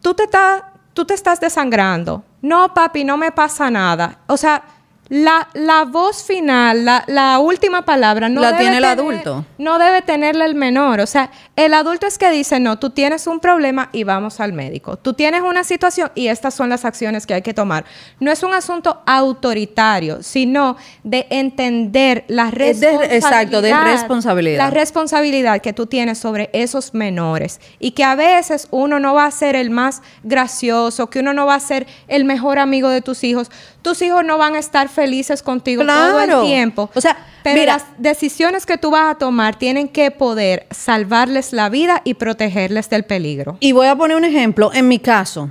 tú 0.00 0.14
te, 0.14 0.24
estás 0.24 0.62
tú 0.92 1.04
te 1.04 1.14
estás 1.14 1.40
desangrando. 1.40 2.24
No, 2.42 2.72
papi, 2.74 3.04
no 3.04 3.16
me 3.16 3.32
pasa 3.32 3.70
nada. 3.70 4.18
O 4.26 4.36
sea, 4.36 4.62
la, 5.10 5.48
la 5.54 5.84
voz 5.84 6.22
final, 6.24 6.84
la, 6.84 7.04
la 7.08 7.38
última 7.40 7.84
palabra, 7.84 8.28
no 8.28 8.40
La 8.40 8.52
debe 8.52 8.60
tiene 8.60 8.76
el 8.78 8.82
tener- 8.84 8.98
adulto. 8.98 9.44
No 9.58 9.78
debe 9.78 10.00
tenerla 10.02 10.44
el 10.46 10.54
menor. 10.54 11.00
O 11.00 11.06
sea, 11.06 11.30
el 11.56 11.74
adulto 11.74 12.06
es 12.06 12.16
que 12.16 12.30
dice, 12.30 12.60
no, 12.60 12.78
tú 12.78 12.90
tienes 12.90 13.26
un 13.26 13.40
problema 13.40 13.88
y 13.92 14.04
vamos 14.04 14.40
al 14.40 14.52
médico. 14.52 14.96
Tú 14.96 15.12
tienes 15.12 15.42
una 15.42 15.64
situación 15.64 16.10
y 16.14 16.28
estas 16.28 16.54
son 16.54 16.68
las 16.68 16.84
acciones 16.84 17.26
que 17.26 17.34
hay 17.34 17.42
que 17.42 17.52
tomar. 17.52 17.84
No 18.20 18.30
es 18.30 18.42
un 18.44 18.54
asunto 18.54 19.02
autoritario, 19.04 20.22
sino 20.22 20.76
de 21.02 21.26
entender 21.30 22.24
la 22.28 22.44
de- 22.44 22.50
responsabilidad. 22.52 23.12
exacto, 23.12 23.62
de 23.62 23.74
responsabilidad. 23.76 24.58
La 24.58 24.70
responsabilidad 24.70 25.60
que 25.60 25.72
tú 25.72 25.86
tienes 25.86 26.18
sobre 26.18 26.50
esos 26.52 26.94
menores. 26.94 27.60
Y 27.80 27.90
que 27.92 28.04
a 28.04 28.14
veces 28.14 28.68
uno 28.70 29.00
no 29.00 29.14
va 29.14 29.24
a 29.26 29.30
ser 29.32 29.56
el 29.56 29.70
más 29.70 30.02
gracioso, 30.22 31.10
que 31.10 31.18
uno 31.20 31.32
no 31.34 31.46
va 31.46 31.56
a 31.56 31.60
ser 31.60 31.86
el 32.08 32.24
mejor 32.24 32.58
amigo 32.58 32.88
de 32.88 33.02
tus 33.02 33.24
hijos. 33.24 33.50
Tus 33.82 34.02
hijos 34.02 34.24
no 34.24 34.36
van 34.36 34.54
a 34.54 34.58
estar 34.58 34.88
felices 34.88 35.42
contigo 35.42 35.84
todo 35.84 36.20
el 36.20 36.46
tiempo. 36.46 36.90
O 36.94 37.00
sea, 37.00 37.16
pero 37.42 37.60
mira. 37.60 37.74
las 37.74 37.84
decisiones 37.96 38.66
que 38.66 38.76
tú 38.76 38.90
vas 38.90 39.14
a 39.14 39.18
tomar 39.18 39.56
tienen 39.56 39.88
que 39.88 40.10
poder 40.10 40.66
salvarles 40.70 41.52
la 41.52 41.68
vida 41.70 42.02
y 42.04 42.14
protegerles 42.14 42.90
del 42.90 43.04
peligro. 43.04 43.56
Y 43.60 43.72
voy 43.72 43.86
a 43.86 43.96
poner 43.96 44.16
un 44.16 44.24
ejemplo. 44.24 44.70
En 44.74 44.88
mi 44.88 44.98
caso, 44.98 45.50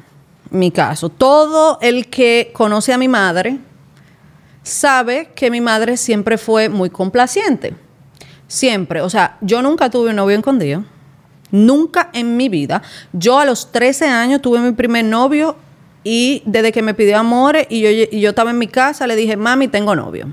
mi 0.51 0.71
caso, 0.71 1.09
todo 1.09 1.79
el 1.81 2.07
que 2.07 2.51
conoce 2.53 2.93
a 2.93 2.97
mi 2.97 3.07
madre 3.07 3.59
sabe 4.63 5.31
que 5.35 5.49
mi 5.49 5.61
madre 5.61 5.97
siempre 5.97 6.37
fue 6.37 6.69
muy 6.69 6.89
complaciente. 6.89 7.75
Siempre. 8.47 9.01
O 9.01 9.09
sea, 9.09 9.37
yo 9.41 9.61
nunca 9.61 9.89
tuve 9.89 10.09
un 10.11 10.15
novio 10.17 10.37
escondido. 10.37 10.83
Nunca 11.51 12.09
en 12.13 12.37
mi 12.37 12.49
vida. 12.49 12.81
Yo 13.11 13.39
a 13.39 13.45
los 13.45 13.71
13 13.71 14.07
años 14.07 14.41
tuve 14.41 14.59
mi 14.59 14.71
primer 14.71 15.05
novio 15.05 15.55
y 16.03 16.41
desde 16.45 16.71
que 16.71 16.81
me 16.81 16.93
pidió 16.93 17.17
amores 17.17 17.67
y 17.69 17.81
yo, 17.81 17.89
y 17.89 18.19
yo 18.21 18.29
estaba 18.29 18.51
en 18.51 18.57
mi 18.57 18.67
casa, 18.67 19.07
le 19.07 19.15
dije, 19.15 19.35
mami, 19.38 19.67
tengo 19.67 19.95
novio. 19.95 20.27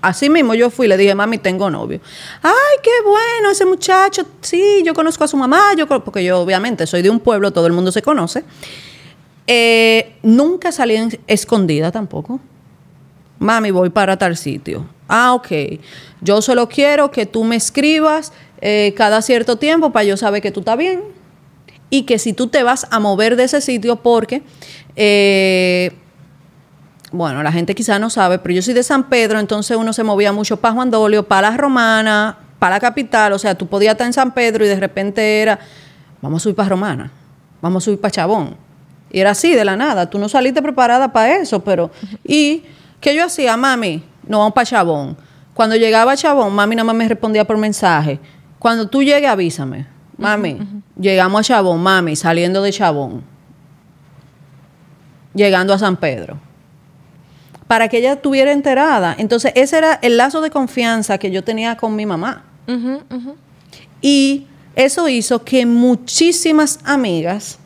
Así 0.00 0.28
mismo 0.28 0.54
yo 0.54 0.68
fui 0.70 0.88
le 0.88 0.96
dije, 0.96 1.14
mami, 1.14 1.38
tengo 1.38 1.70
novio. 1.70 2.00
Ay, 2.42 2.78
qué 2.82 2.90
bueno, 3.04 3.50
ese 3.50 3.64
muchacho, 3.64 4.26
sí, 4.40 4.82
yo 4.84 4.94
conozco 4.94 5.24
a 5.24 5.28
su 5.28 5.36
mamá, 5.36 5.74
yo 5.76 5.86
porque 5.86 6.24
yo 6.24 6.40
obviamente 6.40 6.86
soy 6.86 7.02
de 7.02 7.10
un 7.10 7.20
pueblo, 7.20 7.52
todo 7.52 7.66
el 7.66 7.72
mundo 7.72 7.92
se 7.92 8.02
conoce. 8.02 8.44
Eh, 9.46 10.16
nunca 10.22 10.72
salí 10.72 10.96
escondida 11.26 11.92
tampoco. 11.92 12.40
Mami, 13.38 13.70
voy 13.70 13.90
para 13.90 14.16
tal 14.16 14.36
sitio. 14.36 14.86
Ah, 15.08 15.34
ok. 15.34 15.48
Yo 16.20 16.42
solo 16.42 16.68
quiero 16.68 17.10
que 17.10 17.26
tú 17.26 17.44
me 17.44 17.56
escribas 17.56 18.32
eh, 18.60 18.94
cada 18.96 19.20
cierto 19.22 19.56
tiempo 19.56 19.92
para 19.92 20.04
yo 20.04 20.16
saber 20.16 20.42
que 20.42 20.50
tú 20.50 20.60
estás 20.60 20.78
bien. 20.78 21.02
Y 21.92 22.04
que 22.04 22.18
si 22.18 22.32
tú 22.32 22.46
te 22.46 22.62
vas 22.62 22.86
a 22.90 22.98
mover 23.00 23.36
de 23.36 23.44
ese 23.44 23.60
sitio 23.60 23.96
porque... 23.96 24.42
eh, 24.96 25.92
bueno, 27.12 27.42
la 27.42 27.52
gente 27.52 27.74
quizás 27.74 28.00
no 28.00 28.08
sabe, 28.08 28.38
pero 28.38 28.54
yo 28.54 28.62
soy 28.62 28.72
de 28.72 28.82
San 28.82 29.10
Pedro, 29.10 29.38
entonces 29.38 29.76
uno 29.76 29.92
se 29.92 30.02
movía 30.02 30.32
mucho 30.32 30.56
para 30.56 30.72
Juan 30.72 30.90
Dolio, 30.90 31.24
para 31.24 31.50
la 31.50 31.56
Romana, 31.58 32.38
para 32.58 32.76
la 32.76 32.80
capital, 32.80 33.34
o 33.34 33.38
sea, 33.38 33.54
tú 33.54 33.66
podías 33.66 33.92
estar 33.92 34.06
en 34.06 34.14
San 34.14 34.32
Pedro 34.32 34.64
y 34.64 34.68
de 34.68 34.80
repente 34.80 35.42
era, 35.42 35.58
vamos 36.22 36.40
a 36.40 36.44
subir 36.44 36.56
para 36.56 36.70
Romana, 36.70 37.12
vamos 37.60 37.82
a 37.82 37.84
subir 37.84 38.00
para 38.00 38.12
Chabón. 38.12 38.56
Y 39.10 39.20
era 39.20 39.32
así, 39.32 39.54
de 39.54 39.62
la 39.62 39.76
nada, 39.76 40.08
tú 40.08 40.18
no 40.18 40.30
saliste 40.30 40.62
preparada 40.62 41.12
para 41.12 41.36
eso, 41.36 41.62
pero... 41.62 41.90
¿Y 42.24 42.62
qué 43.02 43.14
yo 43.14 43.26
hacía? 43.26 43.58
Mami, 43.58 44.02
no 44.26 44.38
vamos 44.38 44.54
para 44.54 44.64
Chabón. 44.64 45.18
Cuando 45.52 45.76
llegaba 45.76 46.12
a 46.12 46.16
Chabón, 46.16 46.54
mami 46.54 46.74
nada 46.76 46.84
más 46.84 46.96
me 46.96 47.06
respondía 47.06 47.44
por 47.44 47.58
mensaje. 47.58 48.18
Cuando 48.58 48.88
tú 48.88 49.02
llegues, 49.02 49.28
avísame. 49.28 49.86
Mami, 50.22 50.58
llegamos 50.98 51.40
a 51.40 51.44
Chabón, 51.44 51.82
mami, 51.82 52.16
saliendo 52.16 52.62
de 52.62 52.72
Chabón. 52.72 53.22
Llegando 55.34 55.74
a 55.74 55.78
San 55.78 55.96
Pedro 55.96 56.38
para 57.72 57.88
que 57.88 57.96
ella 57.96 58.12
estuviera 58.12 58.52
enterada. 58.52 59.16
Entonces, 59.16 59.50
ese 59.54 59.78
era 59.78 59.98
el 60.02 60.18
lazo 60.18 60.42
de 60.42 60.50
confianza 60.50 61.16
que 61.16 61.30
yo 61.30 61.42
tenía 61.42 61.74
con 61.74 61.96
mi 61.96 62.04
mamá. 62.04 62.44
Y 64.02 64.46
eso 64.76 65.08
hizo 65.08 65.42
que 65.42 65.64
muchísimas 65.64 66.80
amigas 66.84 67.58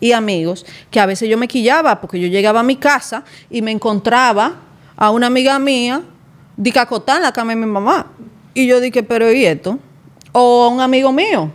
y 0.00 0.12
amigos, 0.12 0.64
que 0.92 1.00
a 1.00 1.06
veces 1.06 1.28
yo 1.28 1.36
me 1.36 1.48
quillaba 1.48 2.00
porque 2.00 2.20
yo 2.20 2.28
llegaba 2.28 2.60
a 2.60 2.62
mi 2.62 2.76
casa 2.76 3.24
y 3.50 3.60
me 3.60 3.72
encontraba 3.72 4.54
a 4.96 5.10
una 5.10 5.26
amiga 5.26 5.58
mía 5.58 6.02
dicacotada 6.56 7.18
en 7.18 7.24
la 7.24 7.32
cama 7.32 7.50
de 7.50 7.56
mi 7.56 7.66
mamá. 7.66 8.06
Y 8.54 8.68
yo 8.68 8.78
dije, 8.78 9.02
pero 9.02 9.32
¿y 9.32 9.46
esto? 9.46 9.80
O 10.30 10.62
a 10.62 10.68
un 10.68 10.80
amigo 10.80 11.10
mío. 11.10 11.50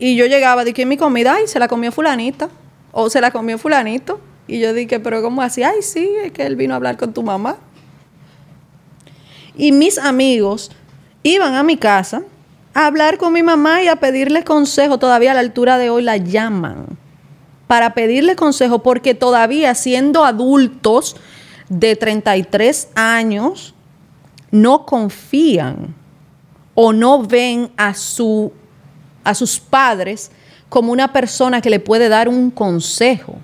Y 0.00 0.16
yo 0.16 0.24
llegaba, 0.26 0.64
dije, 0.64 0.86
mi 0.86 0.96
comida, 0.96 1.34
ay, 1.34 1.46
se 1.46 1.58
la 1.58 1.68
comió 1.68 1.92
fulanita. 1.92 2.48
O 2.90 3.10
se 3.10 3.20
la 3.20 3.30
comió 3.30 3.58
fulanito. 3.58 4.18
Y 4.48 4.58
yo 4.58 4.72
dije, 4.72 4.98
pero 4.98 5.22
¿cómo 5.22 5.42
así? 5.42 5.62
Ay, 5.62 5.82
sí, 5.82 6.10
es 6.24 6.32
que 6.32 6.44
él 6.44 6.56
vino 6.56 6.72
a 6.72 6.76
hablar 6.76 6.96
con 6.96 7.12
tu 7.12 7.22
mamá. 7.22 7.58
Y 9.56 9.72
mis 9.72 9.98
amigos 9.98 10.72
iban 11.22 11.54
a 11.54 11.62
mi 11.62 11.76
casa 11.76 12.22
a 12.72 12.86
hablar 12.86 13.18
con 13.18 13.34
mi 13.34 13.42
mamá 13.42 13.82
y 13.82 13.88
a 13.88 13.96
pedirle 13.96 14.42
consejo. 14.42 14.98
Todavía 14.98 15.32
a 15.32 15.34
la 15.34 15.40
altura 15.40 15.76
de 15.76 15.90
hoy 15.90 16.02
la 16.02 16.16
llaman 16.16 16.86
para 17.66 17.92
pedirle 17.92 18.36
consejo 18.36 18.82
porque 18.82 19.14
todavía 19.14 19.74
siendo 19.74 20.24
adultos 20.24 21.14
de 21.68 21.94
33 21.94 22.88
años 22.94 23.74
no 24.50 24.86
confían 24.86 25.94
o 26.74 26.92
no 26.92 27.22
ven 27.22 27.70
a, 27.76 27.94
su, 27.94 28.52
a 29.24 29.34
sus 29.34 29.58
padres 29.58 30.30
como 30.68 30.92
una 30.92 31.12
persona 31.12 31.60
que 31.60 31.70
le 31.70 31.80
puede 31.80 32.08
dar 32.08 32.28
un 32.28 32.50
consejo. 32.50 33.36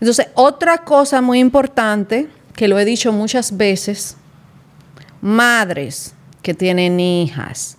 Entonces, 0.00 0.28
otra 0.34 0.78
cosa 0.78 1.20
muy 1.20 1.40
importante, 1.40 2.28
que 2.54 2.68
lo 2.68 2.78
he 2.78 2.84
dicho 2.84 3.12
muchas 3.12 3.56
veces, 3.56 4.16
madres 5.20 6.14
que 6.42 6.54
tienen 6.54 7.00
hijas, 7.00 7.76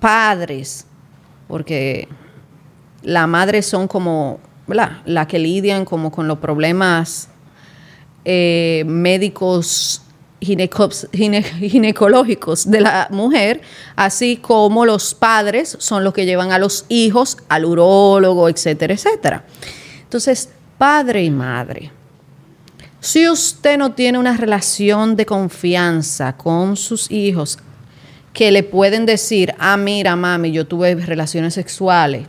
padres, 0.00 0.86
porque 1.48 2.08
las 3.02 3.28
madres 3.28 3.66
son 3.66 3.88
como, 3.88 4.40
¿verdad? 4.66 5.02
La 5.04 5.26
que 5.26 5.38
lidian 5.38 5.84
como 5.84 6.10
con 6.10 6.28
los 6.28 6.38
problemas 6.38 7.28
eh, 8.24 8.84
médicos 8.86 10.02
gine- 10.40 11.42
ginecológicos 11.42 12.70
de 12.70 12.80
la 12.80 13.08
mujer, 13.10 13.60
así 13.96 14.36
como 14.36 14.84
los 14.84 15.14
padres 15.14 15.76
son 15.78 16.04
los 16.04 16.12
que 16.12 16.26
llevan 16.26 16.52
a 16.52 16.58
los 16.58 16.84
hijos 16.88 17.38
al 17.48 17.64
urólogo, 17.64 18.48
etcétera, 18.48 18.94
etcétera. 18.94 19.44
Entonces, 20.02 20.50
padre 20.78 21.24
y 21.24 21.30
madre, 21.30 21.90
si 23.00 23.28
usted 23.28 23.78
no 23.78 23.92
tiene 23.92 24.18
una 24.18 24.36
relación 24.36 25.16
de 25.16 25.26
confianza 25.26 26.36
con 26.36 26.76
sus 26.76 27.10
hijos, 27.10 27.58
que 28.32 28.50
le 28.50 28.62
pueden 28.62 29.06
decir, 29.06 29.54
ah, 29.58 29.76
mira, 29.76 30.14
mami, 30.16 30.52
yo 30.52 30.66
tuve 30.66 30.94
relaciones 30.94 31.54
sexuales, 31.54 32.26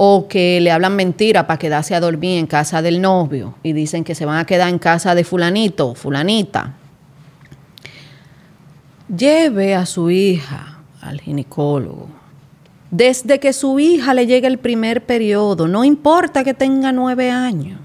o 0.00 0.28
que 0.28 0.60
le 0.60 0.70
hablan 0.70 0.94
mentira 0.94 1.48
para 1.48 1.58
quedarse 1.58 1.92
a 1.92 1.98
dormir 2.00 2.38
en 2.38 2.46
casa 2.46 2.82
del 2.82 3.00
novio 3.00 3.56
y 3.64 3.72
dicen 3.72 4.04
que 4.04 4.14
se 4.14 4.24
van 4.24 4.38
a 4.38 4.46
quedar 4.46 4.68
en 4.68 4.78
casa 4.78 5.16
de 5.16 5.24
fulanito, 5.24 5.96
fulanita. 5.96 6.76
Lleve 9.08 9.74
a 9.74 9.86
su 9.86 10.08
hija 10.08 10.78
al 11.00 11.20
ginecólogo. 11.20 12.06
Desde 12.92 13.40
que 13.40 13.52
su 13.52 13.80
hija 13.80 14.14
le 14.14 14.28
llegue 14.28 14.46
el 14.46 14.58
primer 14.58 15.04
periodo, 15.04 15.66
no 15.66 15.82
importa 15.82 16.44
que 16.44 16.54
tenga 16.54 16.92
nueve 16.92 17.32
años. 17.32 17.80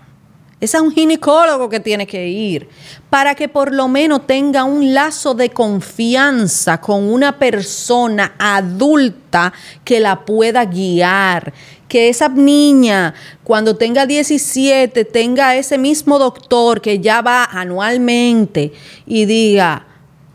Es 0.63 0.73
a 0.75 0.81
un 0.81 0.93
ginecólogo 0.93 1.67
que 1.67 1.81
tiene 1.81 2.07
que 2.07 2.29
ir 2.29 2.69
para 3.09 3.35
que 3.35 3.49
por 3.49 3.73
lo 3.73 3.89
menos 3.89 4.25
tenga 4.25 4.63
un 4.63 4.93
lazo 4.93 5.33
de 5.33 5.49
confianza 5.49 6.79
con 6.79 7.11
una 7.11 7.37
persona 7.37 8.33
adulta 8.39 9.51
que 9.83 9.99
la 9.99 10.23
pueda 10.23 10.63
guiar. 10.63 11.53
Que 11.89 12.07
esa 12.07 12.29
niña, 12.29 13.13
cuando 13.43 13.75
tenga 13.75 14.05
17, 14.05 15.03
tenga 15.03 15.57
ese 15.57 15.77
mismo 15.77 16.17
doctor 16.17 16.79
que 16.79 17.01
ya 17.01 17.21
va 17.21 17.43
anualmente 17.43 18.71
y 19.05 19.25
diga, 19.25 19.85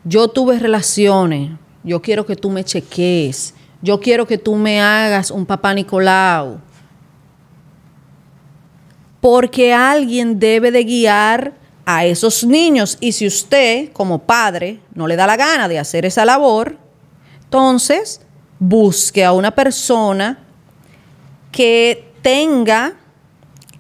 yo 0.05 0.29
tuve 0.29 0.59
relaciones, 0.59 1.53
yo 1.85 2.03
quiero 2.03 2.27
que 2.27 2.37
tú 2.37 2.51
me 2.51 2.65
cheques, 2.65 3.55
yo 3.81 3.99
quiero 3.99 4.27
que 4.27 4.37
tú 4.37 4.57
me 4.57 4.79
hagas 4.83 5.31
un 5.31 5.47
papá 5.47 5.73
Nicolau 5.73 6.68
porque 9.21 9.73
alguien 9.73 10.39
debe 10.39 10.71
de 10.71 10.85
guiar 10.85 11.53
a 11.85 12.05
esos 12.05 12.45
niños. 12.45 12.99
Y 13.01 13.13
si 13.13 13.27
usted, 13.27 13.93
como 13.93 14.21
padre, 14.21 14.81
no 14.95 15.07
le 15.07 15.17
da 15.17 15.27
la 15.27 15.37
gana 15.37 15.69
de 15.69 15.79
hacer 15.79 16.05
esa 16.05 16.25
labor, 16.25 16.77
entonces 17.45 18.21
busque 18.59 19.25
a 19.25 19.33
una 19.33 19.53
persona 19.53 20.39
que 21.51 22.13
tenga 22.23 22.95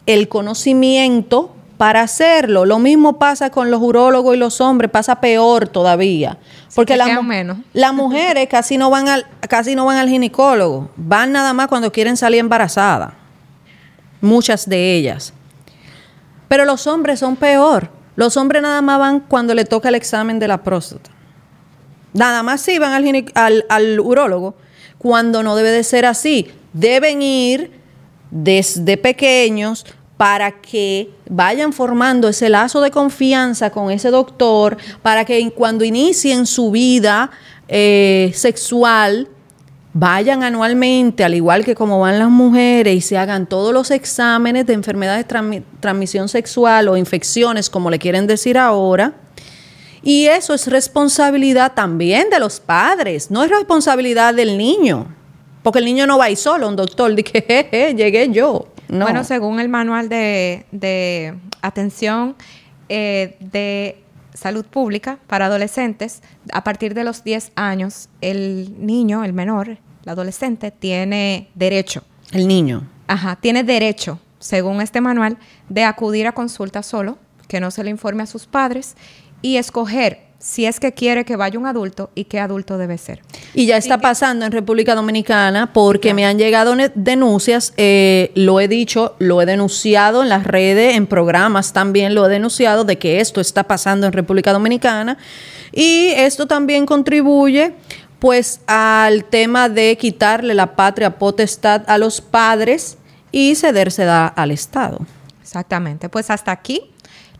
el 0.06 0.28
conocimiento 0.28 1.54
para 1.76 2.00
hacerlo. 2.00 2.64
Lo 2.64 2.78
mismo 2.78 3.18
pasa 3.18 3.50
con 3.50 3.70
los 3.70 3.80
urólogos 3.80 4.34
y 4.34 4.38
los 4.38 4.60
hombres, 4.60 4.90
pasa 4.90 5.20
peor 5.20 5.68
todavía. 5.68 6.38
Porque 6.74 6.96
menos. 7.22 7.58
las 7.72 7.92
mujeres 7.92 8.48
casi 8.48 8.78
no 8.78 8.90
van 8.90 9.08
al 9.08 9.26
casi 9.48 9.74
no 9.74 9.84
van 9.84 9.98
al 9.98 10.08
ginecólogo, 10.08 10.90
van 10.96 11.32
nada 11.32 11.52
más 11.52 11.68
cuando 11.68 11.92
quieren 11.92 12.16
salir 12.16 12.40
embarazadas 12.40 13.17
muchas 14.20 14.68
de 14.68 14.94
ellas. 14.94 15.32
Pero 16.48 16.64
los 16.64 16.86
hombres 16.86 17.20
son 17.20 17.36
peor, 17.36 17.90
Los 18.16 18.36
hombres 18.36 18.62
nada 18.62 18.82
más 18.82 18.98
van 18.98 19.20
cuando 19.20 19.54
le 19.54 19.64
toca 19.64 19.90
el 19.90 19.94
examen 19.94 20.40
de 20.40 20.48
la 20.48 20.64
próstata. 20.64 21.10
Nada 22.14 22.42
más 22.42 22.60
sí 22.60 22.76
van 22.80 22.92
al, 23.34 23.64
al, 23.68 24.00
urólogo 24.00 24.56
cuando 24.98 25.44
no 25.44 25.54
debe 25.54 25.70
de 25.70 25.84
ser 25.84 26.04
así. 26.04 26.50
Deben 26.72 27.22
ir 27.22 27.70
desde 28.32 28.96
pequeños 28.96 29.86
para 30.16 30.50
que 30.50 31.10
vayan 31.30 31.72
formando 31.72 32.28
ese 32.28 32.48
lazo 32.48 32.80
de 32.80 32.90
confianza 32.90 33.70
con 33.70 33.92
ese 33.92 34.10
doctor, 34.10 34.76
para 35.00 35.24
que 35.24 35.52
cuando 35.52 35.84
inicien 35.84 36.44
su 36.46 36.72
vida 36.72 37.30
eh, 37.68 38.32
sexual, 38.34 39.28
vayan 40.00 40.44
anualmente, 40.44 41.24
al 41.24 41.34
igual 41.34 41.64
que 41.64 41.74
como 41.74 41.98
van 41.98 42.18
las 42.20 42.30
mujeres, 42.30 42.94
y 42.94 43.00
se 43.00 43.18
hagan 43.18 43.46
todos 43.46 43.72
los 43.74 43.90
exámenes 43.90 44.64
de 44.66 44.74
enfermedades 44.74 45.26
de 45.26 45.34
transmi- 45.34 45.62
transmisión 45.80 46.28
sexual 46.28 46.86
o 46.88 46.96
infecciones, 46.96 47.68
como 47.68 47.90
le 47.90 47.98
quieren 47.98 48.26
decir 48.28 48.56
ahora. 48.58 49.14
Y 50.02 50.26
eso 50.26 50.54
es 50.54 50.68
responsabilidad 50.68 51.72
también 51.74 52.30
de 52.30 52.38
los 52.38 52.60
padres, 52.60 53.30
no 53.32 53.42
es 53.42 53.50
responsabilidad 53.50 54.34
del 54.34 54.56
niño. 54.56 55.06
Porque 55.64 55.80
el 55.80 55.84
niño 55.86 56.06
no 56.06 56.16
va 56.16 56.26
a 56.26 56.36
solo 56.36 56.68
un 56.68 56.76
doctor, 56.76 57.12
que 57.16 57.42
"Jeje, 57.46 57.94
llegué 57.94 58.28
yo. 58.30 58.68
No. 58.88 59.04
Bueno, 59.04 59.24
según 59.24 59.58
el 59.58 59.68
manual 59.68 60.08
de, 60.08 60.64
de 60.70 61.34
atención 61.60 62.36
eh, 62.88 63.36
de 63.40 64.00
salud 64.32 64.64
pública 64.64 65.18
para 65.26 65.46
adolescentes, 65.46 66.22
a 66.52 66.62
partir 66.62 66.94
de 66.94 67.02
los 67.02 67.24
10 67.24 67.50
años, 67.56 68.08
el 68.20 68.76
niño, 68.86 69.24
el 69.24 69.32
menor, 69.32 69.78
el 70.02 70.08
adolescente, 70.08 70.70
tiene 70.70 71.48
derecho, 71.54 72.02
el 72.32 72.48
niño. 72.48 72.88
ajá, 73.06 73.36
tiene 73.40 73.64
derecho, 73.64 74.18
según 74.38 74.80
este 74.80 75.00
manual, 75.00 75.38
de 75.68 75.84
acudir 75.84 76.26
a 76.26 76.32
consulta 76.32 76.82
solo, 76.82 77.18
que 77.48 77.60
no 77.60 77.70
se 77.70 77.84
le 77.84 77.90
informe 77.90 78.22
a 78.22 78.26
sus 78.26 78.46
padres 78.46 78.94
y 79.42 79.56
escoger 79.56 80.28
si 80.38 80.66
es 80.66 80.78
que 80.78 80.92
quiere 80.92 81.24
que 81.24 81.34
vaya 81.34 81.58
un 81.58 81.66
adulto 81.66 82.10
y 82.14 82.24
qué 82.24 82.38
adulto 82.38 82.78
debe 82.78 82.96
ser. 82.96 83.20
Y 83.54 83.66
ya 83.66 83.76
está 83.76 83.98
pasando 83.98 84.46
en 84.46 84.52
República 84.52 84.94
Dominicana 84.94 85.72
porque 85.72 86.14
me 86.14 86.24
han 86.24 86.38
llegado 86.38 86.76
denuncias, 86.94 87.74
eh, 87.76 88.30
lo 88.36 88.60
he 88.60 88.68
dicho, 88.68 89.16
lo 89.18 89.42
he 89.42 89.46
denunciado 89.46 90.22
en 90.22 90.28
las 90.28 90.44
redes, 90.44 90.94
en 90.94 91.06
programas 91.08 91.72
también 91.72 92.14
lo 92.14 92.26
he 92.26 92.28
denunciado 92.28 92.84
de 92.84 92.98
que 92.98 93.20
esto 93.20 93.40
está 93.40 93.64
pasando 93.64 94.06
en 94.06 94.12
República 94.12 94.52
Dominicana 94.52 95.18
y 95.72 96.10
esto 96.14 96.46
también 96.46 96.86
contribuye 96.86 97.74
pues 98.18 98.60
al 98.66 99.24
tema 99.24 99.68
de 99.68 99.96
quitarle 99.96 100.54
la 100.54 100.74
patria 100.74 101.18
potestad 101.18 101.82
a 101.86 101.98
los 101.98 102.20
padres 102.20 102.98
y 103.30 103.54
cedérsela 103.54 104.26
al 104.26 104.50
Estado. 104.50 104.98
Exactamente. 105.42 106.08
Pues 106.08 106.30
hasta 106.30 106.52
aquí 106.52 106.90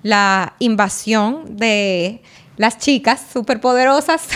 la 0.03 0.55
invasión 0.59 1.57
de 1.57 2.23
las 2.57 2.79
chicas 2.79 3.21
superpoderosas 3.33 4.29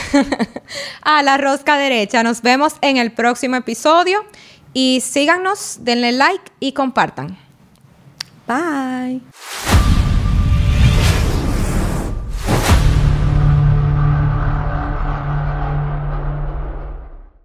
a 1.02 1.22
la 1.22 1.37
rosca 1.37 1.76
derecha. 1.76 2.22
Nos 2.22 2.42
vemos 2.42 2.74
en 2.81 2.96
el 2.96 3.12
próximo 3.12 3.57
episodio 3.57 4.24
y 4.72 5.02
síganos, 5.02 5.78
denle 5.81 6.12
like 6.12 6.52
y 6.61 6.72
compartan. 6.72 7.37
Bye. 8.46 9.20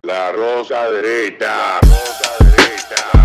La 0.07 0.31
rosa 0.31 0.89
derecha. 0.89 1.47
La 1.47 1.79
rosa 1.81 2.37
derecha. 2.39 3.16